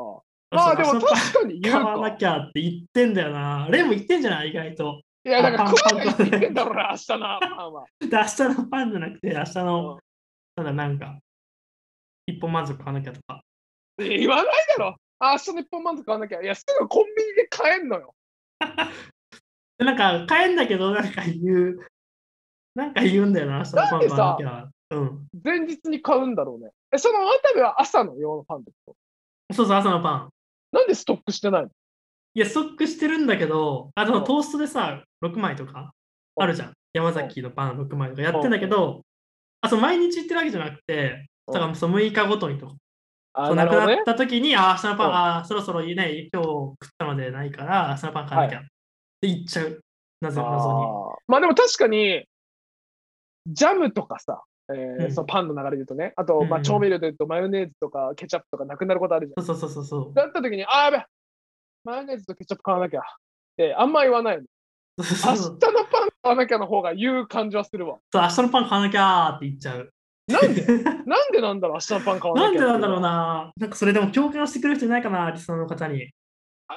[0.50, 2.16] まあでも確かに言う買わなか。
[2.16, 3.68] きゃって言ってんだよな。
[3.70, 4.50] レイも言ってんじゃない？
[4.50, 5.00] 意外と。
[5.24, 7.84] いや、だから食わないって言ってんだろうな、明日のパンは。
[8.00, 9.98] で、明日のパンじゃなくて、明日うんの、
[10.56, 11.18] ただなんか、
[12.26, 13.42] 一本満足買わなきゃとか。
[13.98, 14.44] 言わない
[14.76, 14.96] だろ。
[15.18, 16.40] あ明日の一本満足買わなきゃ。
[16.42, 18.14] いや、すぐコンビニで買えんのよ。
[19.78, 21.86] でなんか、買えんだけど、なんか言う、
[22.78, 24.68] なんか言うんだよな、明日のパン買わなきゃ。
[24.90, 25.26] うん。
[25.42, 26.70] 前日に買うんだろうね。
[26.94, 28.94] え、その渡部は朝の用のパンってこ
[29.50, 30.28] とそうそう、朝のパン。
[30.70, 31.68] なんでストックしてないの？
[32.34, 35.92] いや、ストックしてるんだけど、あのうんトーストでさ、6枚とか
[36.36, 36.72] あるじゃん。
[36.92, 39.02] 山崎のパン6枚とかやってんだけど、
[39.60, 42.74] あ、そう、毎日行ってるわけじゃなくて、うんだからそう6日ごとにとか、
[43.32, 43.96] あそうなくなっ。
[44.04, 48.60] た時に、あ、明日のパン、うんあ、そろそろね、今日食ったのでないから、明日のパン買わなきゃ。
[48.60, 48.62] っ
[49.20, 49.80] て言っちゃう。
[50.20, 50.86] なぜ謎に。
[51.26, 52.24] まあでも確かに、
[53.48, 59.44] ジャムとかさ、えーうんそのパンの流れで言うとね、あと、まあ、うん調味料で言うとマヨネーズとかケチャップとかなくなることあるじゃん。
[59.44, 61.06] そうそうそうそうだった時に、あーやべえ
[61.84, 63.00] マヨネーズとケチャップ買わなきゃ。
[63.00, 63.02] っ
[63.56, 64.44] てあんま言わないの。
[64.98, 67.98] 明日のパン買わなきゃの方が言う感じはするわ。
[68.12, 69.92] そう明日のパン買わなきゃーって言っちゃう。
[70.26, 70.66] なんで？
[71.06, 73.52] なんでなんだろう、明日のパン買わなきゃなんでなんだろうな。
[73.56, 76.10] なんかそれでも共感してくれる人いないかな、リスナーの方に。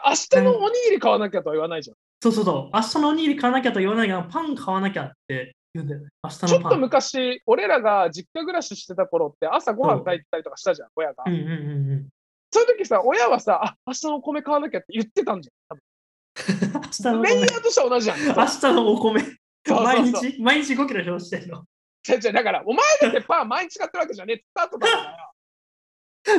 [0.05, 1.97] 明日のおにぎり買わなきゃとは言わないじゃん。
[2.21, 2.75] そうそうそう。
[2.75, 6.07] 明日のおにぎり買わなきゃと言わないけど、パン買わなきゃって言うんだよね。
[6.23, 6.77] 明日ちょっと。
[6.77, 11.33] 昔、俺らが実家暮らししてた頃って朝ご飯炊いてたりとかしたじゃん、親がうん。
[11.33, 12.07] うんうんうん。
[12.51, 15.77] そういう時さ、親はさ、あ、明日のお米買わなきゃって言ってたんじゃん。
[15.77, 17.47] 明日のお米レイヤ。
[17.47, 18.17] ーとしては同じじゃん。
[18.19, 19.23] 明日のお米。
[19.69, 21.63] 毎日毎日5キロ消費してるの。
[22.07, 25.31] 違う違うだから、お前だってパン毎日買ってるわけじゃねえってスタートだか。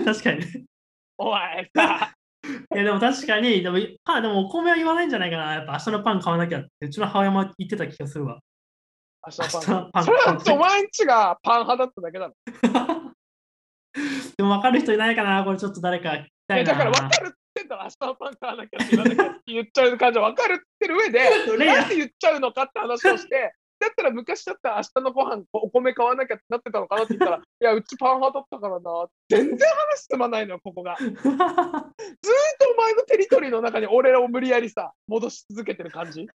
[0.05, 0.65] 確かにね。
[1.19, 2.15] お前さ、
[2.75, 5.55] いやでも確かに、でもパンでもお米は言わないんじゃないかな。
[5.55, 8.41] やっぱ明日のパン買わなきゃって、うちの母親も言ってた気がするわ。
[9.23, 10.05] パン。
[10.05, 12.35] それはお前んちがパン派だっただけだろ。
[14.37, 16.73] でも分かる人いないかなこれちょっと誰か聞きたいな。
[16.73, 21.31] いやだから分かるって言ったら明日のパン買わなきゃって言わなきゃって言っちゃう感じは分かるってる上で、
[21.67, 29.07] なんで言っちゃうのかって話をして、だったら昔だったら明日のご飯お米買わなきゃってなってたのかなって言ったら、 いや、うちパン派だったからな。
[29.29, 30.97] 全然話進まないのよ、ここが。
[31.03, 36.29] ずーっとお前のテリトリーの中に俺らを無理やりさ、戻し続けてる感じ。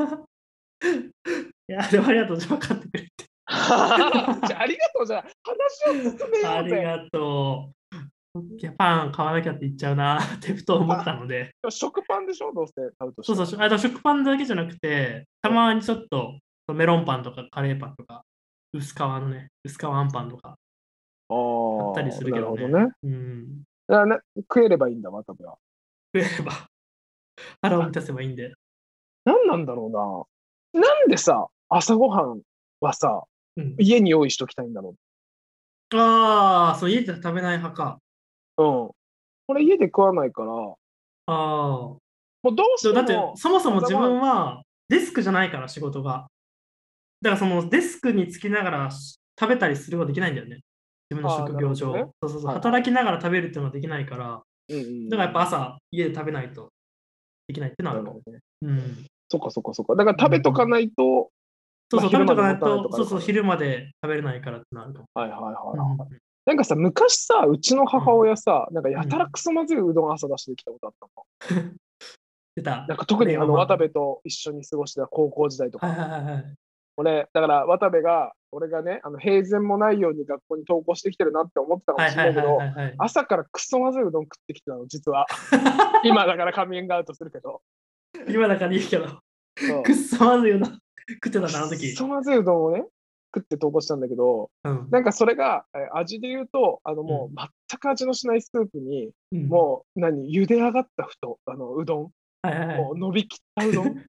[1.68, 2.37] いや、でもありがとう。
[2.38, 3.11] 分かってくれて。
[3.48, 5.24] じゃあありがとうじゃ。
[5.42, 6.46] 話を進めようぜ。
[6.46, 7.76] ありがとう。
[8.59, 11.55] いやパン買わなきゃって言っちゃうなってふと思ったので。
[11.70, 16.38] 食パンでしょ、どうせ買うとしてそうそう、あと食パンだけじゃなくて、たまにちょっと
[16.74, 18.24] メロンパンとかカレーパンとか、
[18.74, 20.59] 薄皮のね、薄皮あんパンとか、
[21.31, 22.92] ああったりするけどねなるほどね。
[23.05, 23.64] うん、
[24.42, 25.57] 食えればいいんだ、渡部は。
[26.14, 26.68] 食えれば
[27.62, 28.52] 腹を満たせばいいんで。
[29.24, 30.26] 何なんだろ
[30.72, 30.83] うな。
[30.83, 32.40] なんでさ、朝ごはん
[32.81, 33.24] はさ、
[33.57, 34.94] うん、家に用意しときたいんだろ
[35.94, 38.00] ああ、そう、家で食べない派か。
[38.59, 38.62] う。
[38.62, 38.90] うん。
[39.46, 40.79] これ家で食わないから、も
[41.26, 42.48] ああ。
[42.48, 46.29] うどうしてだっても、そもそも自分はデスクじゃないから仕事が。
[47.22, 50.61] だからそのデスクにつきながらし食べたりすることできないんだよね。
[51.11, 51.92] 自分の職業上。
[51.92, 52.46] ねそうそうそう。
[52.46, 56.70] はい働きながら食べるっていうのはできないから、うんうん、だからやっぱ朝家で食べないと
[57.48, 58.20] できないっていうのはあるかも。
[58.26, 58.40] ね。
[58.62, 59.07] うん。
[59.29, 59.96] そっかそっかそっか。
[59.96, 61.31] だから食べとかないと、
[61.90, 65.07] そうそう、まあ食べとかないと、そうそう、昼まで食べれないからってのはあるかも。
[65.14, 66.09] はいはいはい、うんはい
[66.46, 70.92] なんかさ、昔さ、うちの母親さ、なんかやたらくそまずいうどん朝出してきたことあっ
[71.51, 71.72] たの。
[72.55, 72.87] 出た。
[72.87, 76.55] なんか特にあのまあ渡部と一緒に過ごしてた高校時代とか、はいはいはいはい。
[76.99, 82.59] 俺、だから渡部が、俺がね、あの平然もないように学校に登校してきてるなって思ってたかもしれないけど。
[82.99, 85.27] 朝からくそまずいうどん食ってきてたの、実は。
[86.05, 87.61] 今だからカミングアウトするけど。
[88.29, 89.07] 今だからいいけど、
[89.83, 90.79] くっそまずいよな。
[91.22, 91.90] 食ってたな、あの時。
[91.90, 91.96] くっ。
[91.96, 92.85] そまずいうどんをね、
[93.35, 94.88] 食って登校したんだけど、うん。
[94.90, 99.48] なんかそれがえー味で言うと、あのもう全く味のしないスープに、うん。
[99.48, 102.11] もう何、茹で上がった太あのうどん、
[102.42, 102.78] はいはいはい。
[102.78, 104.04] もう伸びきったうどん、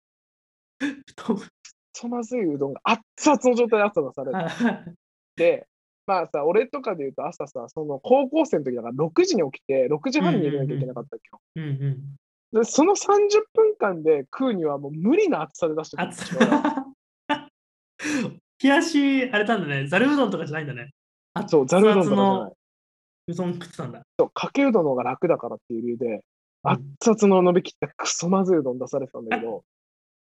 [1.15, 1.37] と
[1.93, 4.95] そまずいうどんが熱々の状態で朝出されはいはい。
[5.35, 5.67] て、
[6.05, 11.41] まあさ、俺とかで言うと朝さ、その高校生の時だから6時に起きて、6時半に寝なきゃいけなかったっけよ。
[11.55, 12.15] うんうん。
[12.53, 16.39] でその30分間で食うにはもう無理な厚さで出してくるんですよ。
[18.63, 20.89] 冷やし、あれなんだね、ざるうどんとかじゃないんだね。
[21.33, 22.57] あそう、ざるうどんとかじゃないの。
[23.27, 24.01] うどん食ってたんだ。
[24.19, 26.21] そうかけうどんの方が楽だからっていう理由で、うん
[26.63, 29.63] 熱々の伸びきったクソまずいうどん出されてたんだけど、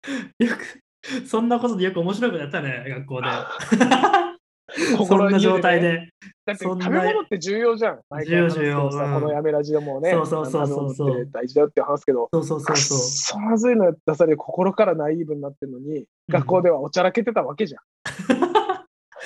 [0.38, 3.28] よく、そんなことでよく面白いことやったね、学校で。
[5.06, 5.80] そんな状態。
[5.80, 6.08] で。
[6.44, 8.00] だって食べ物って重要じゃん。
[8.24, 12.98] 重要重要うんこのやめラジオもね、そうそうそうそう大事だよって話すけど、そうそうそうそう。
[12.98, 17.82] そまずいの出されて心からナイーブになってるのに、学校ではおちゃらけてたわけじゃん。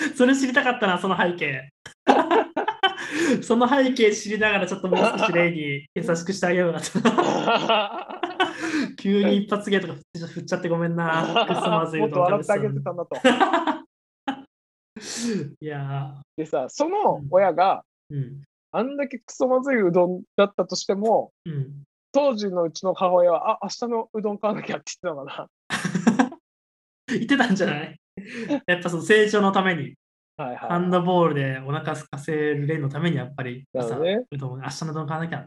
[0.17, 1.69] それ知りたかったな、その背景。
[3.43, 8.31] その背景知りながらちょっともう少しレイに優しくしてあげようかと。
[8.97, 11.47] 急に一発芸とか振っちゃってごめんな。
[11.47, 13.17] くっそまずいもっと笑ってあげててたんだと。
[15.61, 18.43] いやでさ、その親がー、うん。
[18.73, 21.83] あんだけクソまずいうどんだったとしても、うん。
[22.13, 25.49] 当時のうちの母親は、あ、明日のうどん買わなきゃって言ってたのか
[27.07, 28.01] 言ってたんじゃない？
[28.67, 29.95] やっぱその成長のために、
[30.37, 30.45] な。
[30.47, 30.69] はいはい。
[30.71, 35.47] ハンドボールでお腹空かせるレイのためにやっぱり朝、ねうどん、明日のうどん買わなきゃ。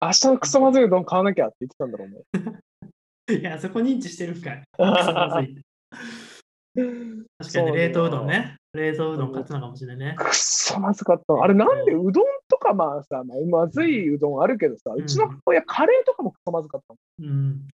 [0.00, 2.22] 明日のクソまずいうどん買わなきゃって言ってたんだろうね。
[3.40, 4.62] いや、そこ認知してるんかい。
[7.38, 8.56] 確かに冷凍うどんね。
[8.78, 10.14] 冷凍うどん買ってかもしれないね。
[10.16, 11.42] くっそまずかったの。
[11.42, 17.68] あれなんでうどんとかまあさ、まあ、まずいうどんあるけどさ、うちの母親カレーとかもくそまずかったうん。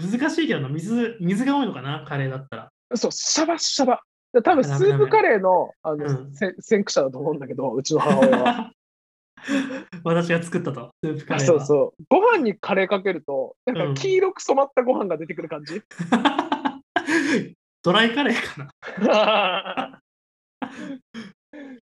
[0.00, 2.68] 難しいけどな、水、水が多いのかな、カレーだったら。
[2.90, 2.96] の。
[2.96, 4.00] そう、シャバシャバ。
[4.32, 8.72] で多分スープカレーのあの、うんせ先駆者だと思うんだけど、うちの母親は。
[10.02, 11.60] 私が作ったと、スープカレーは。
[11.60, 12.04] そうそう。
[12.08, 15.82] ご飯にカレーかけると、なんうんか黄色く染まったご飯が出てくる感じ。
[17.84, 20.00] ドライカレーかな。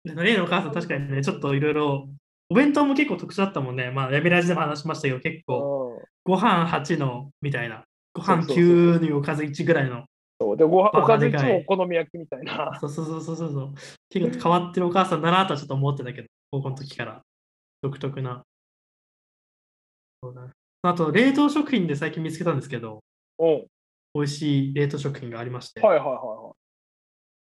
[0.23, 2.09] 例のお母さん、確かにね、ちょっといろいろ、
[2.49, 3.91] お弁当も結構特殊だったもんね。
[3.91, 7.83] まあ、ヤミラジでも話しましたけど、結構、ご飯8のみたいな。
[8.13, 10.05] ご飯9におかず1ぐらいの。
[10.41, 12.77] そうでごおかずいつもお好み焼きみたいな。
[12.79, 13.73] そうそうそうそうそう。
[14.09, 17.21] 結構変わってるお母さんだなとはちょっと思ってたけど、高校の時から。
[17.81, 18.41] 独特な。
[20.23, 20.47] そうだ
[20.81, 23.03] あと、冷凍食品で最近見つけたんですけど、
[23.39, 23.65] うん、
[24.14, 26.53] 美味しい冷凍食品がありまして、はいはいはいはい。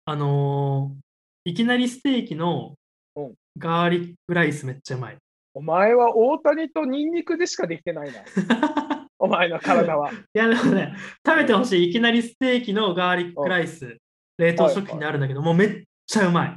[0.06, 1.02] あのー
[1.44, 2.76] いきなりステーキの
[3.16, 5.18] うんガーリックライスめっちゃうまい。
[5.54, 8.22] お前は大谷とニンニクでしかできてないな。
[9.18, 10.10] お前の体は。
[10.10, 10.94] いや、でもね、
[11.24, 13.98] 食べてほしいいきなりステーキのガーリックライス、
[14.38, 16.48] 冷凍食品であるんだけど、もうめっちゃうまい。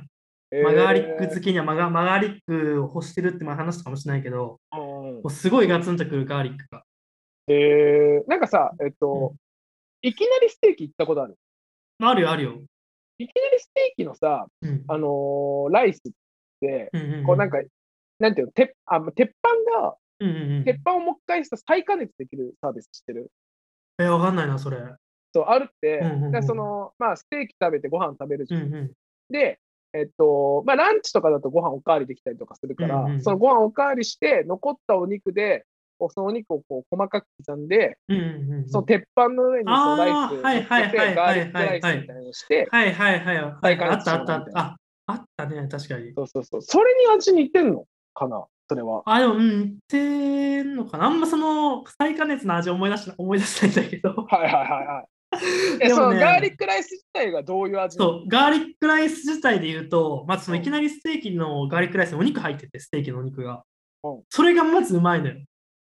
[0.64, 6.84] まあ、ガーリック好きにはマガマガーリックを欲してるってまあ話したかもしれないけど、えーうんもうすごいガツンとくるガーリックが。
[7.48, 9.38] えーなんかさ、えっと、うん
[10.08, 11.36] いきなりステーキ行ったことある？
[12.00, 12.62] あるよ、あるよ。
[13.18, 14.84] いきなりステーキのさ、うん。
[14.88, 16.12] あのーライスっ
[16.62, 17.58] て、うんうんうんこうなんか、
[18.20, 20.64] なんていうの、鉄あ鉄板が、うんうんうん。
[20.64, 23.32] 鉄板をもう一回さ、再加熱できるサービス知ってる？
[23.98, 24.78] え、わかんないな、それ。
[25.34, 28.64] そう、あるって、うんうんうんでその、まあ、ステーキ食べてご飯食べるじゃん。
[28.68, 28.92] うんうん。
[29.32, 29.60] で、
[29.94, 35.66] えっと、まあ、ランチとかだとご飯おかわりできたりとかするから、うんうんそのご飯おかわりして、残ったお肉で、
[36.10, 38.70] そのお肉をこう細かく刻んで、うんうんうん。
[38.70, 43.38] その鉄板の上にそのライスをあーはいはいはい乗っけてガーリックはいはいはいライスみたいなのをして、はいはいはい。
[43.38, 44.60] はい、あったあったあった。
[44.60, 44.78] あ、
[45.08, 46.14] あったね、確かに。
[46.16, 46.62] そうそうそう。
[46.62, 49.04] それに味似てんのかなそれは。
[49.06, 54.10] あ、でも、うん、似てんのかなあんまその再加熱の味思い出し 思い出せないんだけど。
[54.10, 55.06] はいはいはいはい。
[55.82, 57.98] え でもねそのガーリックライス自体がどういう味？
[57.98, 63.64] そう、ガーリックライス自体で言うと、まずそのうんいきなりステーキのガーリックライスにお肉入ってて、ステーキのお肉が
[64.04, 64.24] うん。
[64.30, 65.36] それがまずうまいのよ。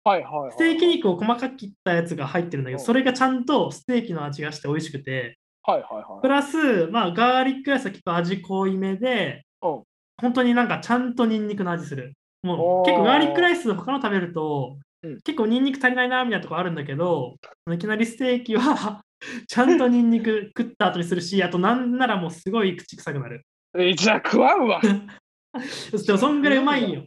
[0.05, 0.53] はいはいはい。
[0.53, 6.23] ステーキ肉を細かく切ったやつが入ってるんだけど、うんそれがちゃんとステーキの味がして美味しくて、はいはいはい。
[6.23, 9.83] プラス、まあ、ガーリックライスは結構味濃いめで、うん
[10.21, 12.13] 本当になんかちゃんとニンニクの味する。
[12.43, 17.37] もう結構ガーリックライス他の食べると、うん結構ニンニク足りないなみたいなとこあるんだけど、
[17.73, 19.01] いきなりステーキは
[19.49, 23.47] ちゃんとニンニク食った後にするし、あとなんならもうすごい口臭くなる。
[23.79, 24.81] えじゃあ食わんわ。
[24.85, 27.05] でもそんぐらいうまいんよ。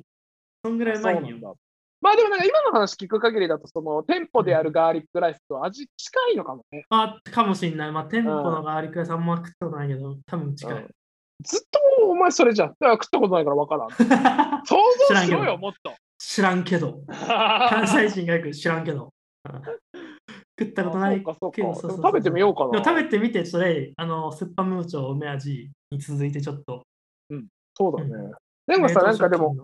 [0.63, 1.55] そんぐらいうまいんよ。
[2.03, 6.83] まあでもなんか今の話聞く限りだと、その店舗であるガーリックライスと味近いのかもね。
[6.89, 7.91] あ、かもしんない。
[7.93, 10.73] まあ、店舗のガーリックライスあんま食ったことないけど、多分近い。
[10.75, 10.89] うん
[11.45, 12.69] ずっとお前それじゃん。
[12.69, 13.89] だから食ったことないから分からん。
[14.65, 14.77] 想
[15.09, 15.93] 像しろよ、もっと。
[16.17, 17.01] 知らんけど。
[17.09, 19.09] 関西人がよく知らんけど。
[20.57, 26.83] 食ったことないけど食べてみようかな食べてみて、それ、あの、スッパムーチョ梅味に続いてちょっと。
[27.75, 28.31] そうだね。
[28.67, 29.55] うでもさ、なんかでも、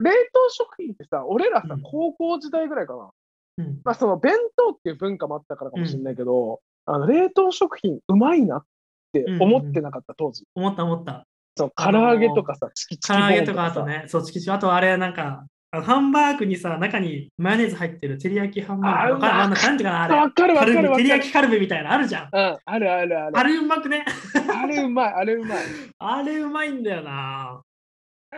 [0.00, 3.10] 冷凍食品ってさ、俺らさうん、高校時代ぐらいかな。
[3.58, 8.64] うんまあその弁当っていう文化もあったからかもしれないけど、あの冷凍食品うまいなっ
[9.12, 10.44] て思ってなかった、当時。
[10.54, 11.26] 思った思った。
[11.56, 19.12] その唐揚げとかさ、チキチキ唐揚げとかあさとね、そう、チキチキ、あとあれ、なんか、ハンバーグにさ、中にマヨネーズ入ってる照り焼きハンバーグ。
[19.14, 20.14] わかんなんてかな、あれ。
[20.14, 20.74] わかるわかる。
[20.74, 22.28] 照り焼きカルビみたいなのあるじゃん。
[22.32, 23.38] うん、あるあるある。
[23.38, 24.04] あれうまくね。
[24.52, 25.58] あれうまい、あれうまい。
[25.98, 27.62] あれうまいんだよな。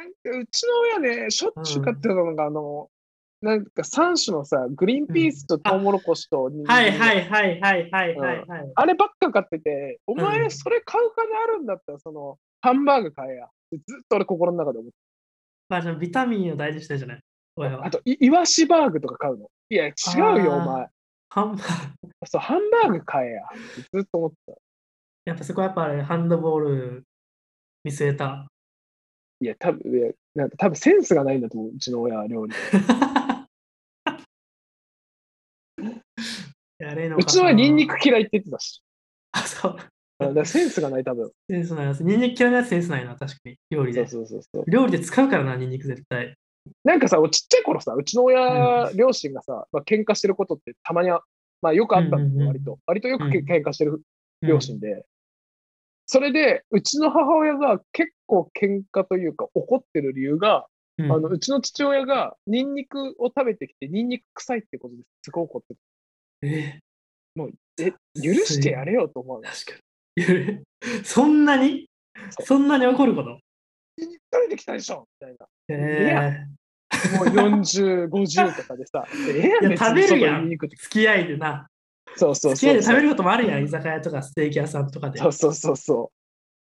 [0.03, 2.89] うちの親ね、しょっちゅう買ってたのが、あの、
[3.43, 8.73] なんか3種のさ、グリーンピースとトウモロコシとニンニクはいはいはいはいはいはいはい。
[8.75, 13.49] あればっか買ってて、おう前んそれ買う金あるんだったら、その、ハンバーグ買えや。
[13.73, 14.97] ずっと俺心の中で思って
[15.69, 17.21] まあ、じゃあビタミンを大事にしてるじゃない？
[17.57, 17.91] 親はたあ。
[17.91, 19.49] と、いイワシバーグとか買うの。
[19.69, 19.93] いや、違
[20.41, 20.87] うよ、お前。
[21.29, 22.09] ハンバーグ。
[22.27, 23.43] そう、ハンバーグ買えや。
[23.93, 24.53] ずっと思ってた。
[25.27, 27.05] やっぱそこはやっぱハンドボール
[27.85, 28.47] 見据えた。
[29.41, 32.55] いや、多分いやなんか多分センスがないんだと思う、うちの親は料理。
[36.79, 38.83] やれのうちの親、ニンニク嫌いって言ってたし。
[39.33, 39.77] あ、そう。
[40.19, 41.31] だからセンスがない、多分。
[41.49, 42.03] センスないやつ。
[42.03, 43.57] ニンニク嫌いなやつセンスないな、確かに。
[43.71, 44.27] 料理でそう。
[44.27, 44.71] そうそうそう。
[44.71, 46.35] 料理で使うからな、ニンニク絶対。
[46.85, 51.23] なんかさ、俺ちっちゃい頃さ、うちの親、両親がさ、まあ、喧嘩してることってたまには、
[51.63, 52.79] まあよくあったんよ、割と。
[52.87, 54.01] 割とよく喧嘩してるうん
[54.43, 55.07] 両親で。
[56.07, 60.67] それで、うちの母親が結構喧嘩というか怒ってる理由が、
[60.99, 61.13] うん。
[61.13, 65.31] あのうちの父親がニンニクを食べてきて、ニンニク臭いってことです。
[65.31, 65.77] ごい怒って
[66.43, 66.81] え
[67.77, 67.93] て、え、
[68.23, 69.43] 許してやれよと思う。
[69.43, 69.49] の。
[69.49, 71.05] 確かに。
[71.05, 71.91] そんなに？
[72.31, 73.39] そんなに怒ること？
[73.99, 75.07] ニンニク食べてきたでしょ！
[75.21, 75.47] みたいな。
[75.69, 76.31] えや。
[76.31, 80.35] ーもう40、50とかでさ、ええやんいや別に食べるやん。
[80.35, 80.77] そのニンニクって。
[80.77, 81.69] 付き合いでな。
[82.17, 85.19] そうそうそうで食べることもあるやん、居酒屋とかステーキ屋さんとかで。
[85.19, 86.13] そうそうそうそ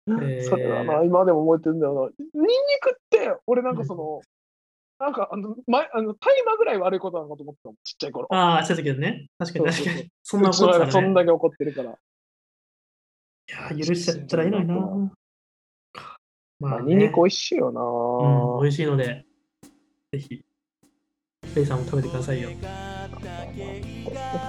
[0.07, 0.13] う。
[0.25, 2.11] えーそれはな、今でも覚えてるんだよな。
[2.19, 2.49] ニンニ
[2.81, 4.21] クって、俺なんかその、
[4.99, 8.27] なんかあの、ま、あの大麻ぐらい悪いことなのかと思ってたもん、ちっちゃい頃。
[8.35, 9.29] ああ、したけどね。
[9.39, 10.11] 確かにそうそうそう確かに。
[10.23, 11.07] そんなうちの親が怒ってたらね。
[11.07, 11.91] そんだけ怒ってるから。
[11.91, 15.13] いや、許しちゃったらいいのにな。
[16.61, 19.27] まあ、ねニンニク美味しいよな、うん、美味しいので、
[20.13, 20.45] ぜひ、
[21.55, 22.51] レイさんも食べてくださいよ。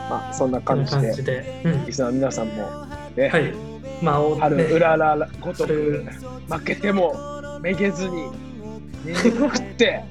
[0.09, 1.61] まあ、そんな感じで、じで。
[1.65, 1.85] うん。
[1.85, 2.85] リスナーの皆さんも、
[3.15, 3.53] ね、はい。
[4.01, 6.05] まあ、お春ねうらららごと春く
[6.49, 10.03] 負けてもめげずに、ニンニク食って、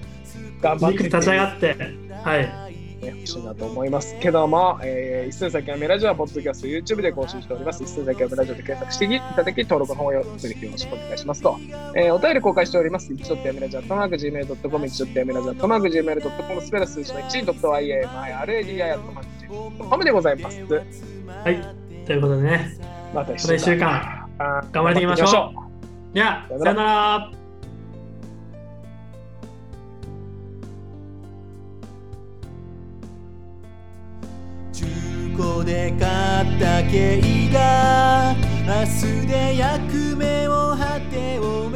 [0.60, 1.76] 頑張って肉立ち上がって、
[2.22, 2.71] はい。
[3.02, 7.82] ね、欲しいなと思いますけども、えー、一寸先はメラジオはポッドキャスト、YouTube で更新しております。
[7.82, 11.58] 一寸先はメラジオで検索していただき、登録の方をぜひよろしくお願いしますと。
[11.96, 13.12] えー、お便り公開しております。
[13.12, 20.62] 一ドットやメラジオトマーク Gmail.com、一ドットやメラジオトマーク Gmail.com、スペル数字の1、ドットマーク Gmail.com でございます。
[20.64, 22.06] はい。
[22.06, 22.78] ということでね、
[23.14, 25.72] また一また1週間、間頑張っていきましょう頑張っていきま
[26.14, 27.41] じゃあ、さよなら
[35.36, 35.62] こ。
[35.64, 38.34] で買った軽が
[38.66, 41.70] 明日で役目を果てを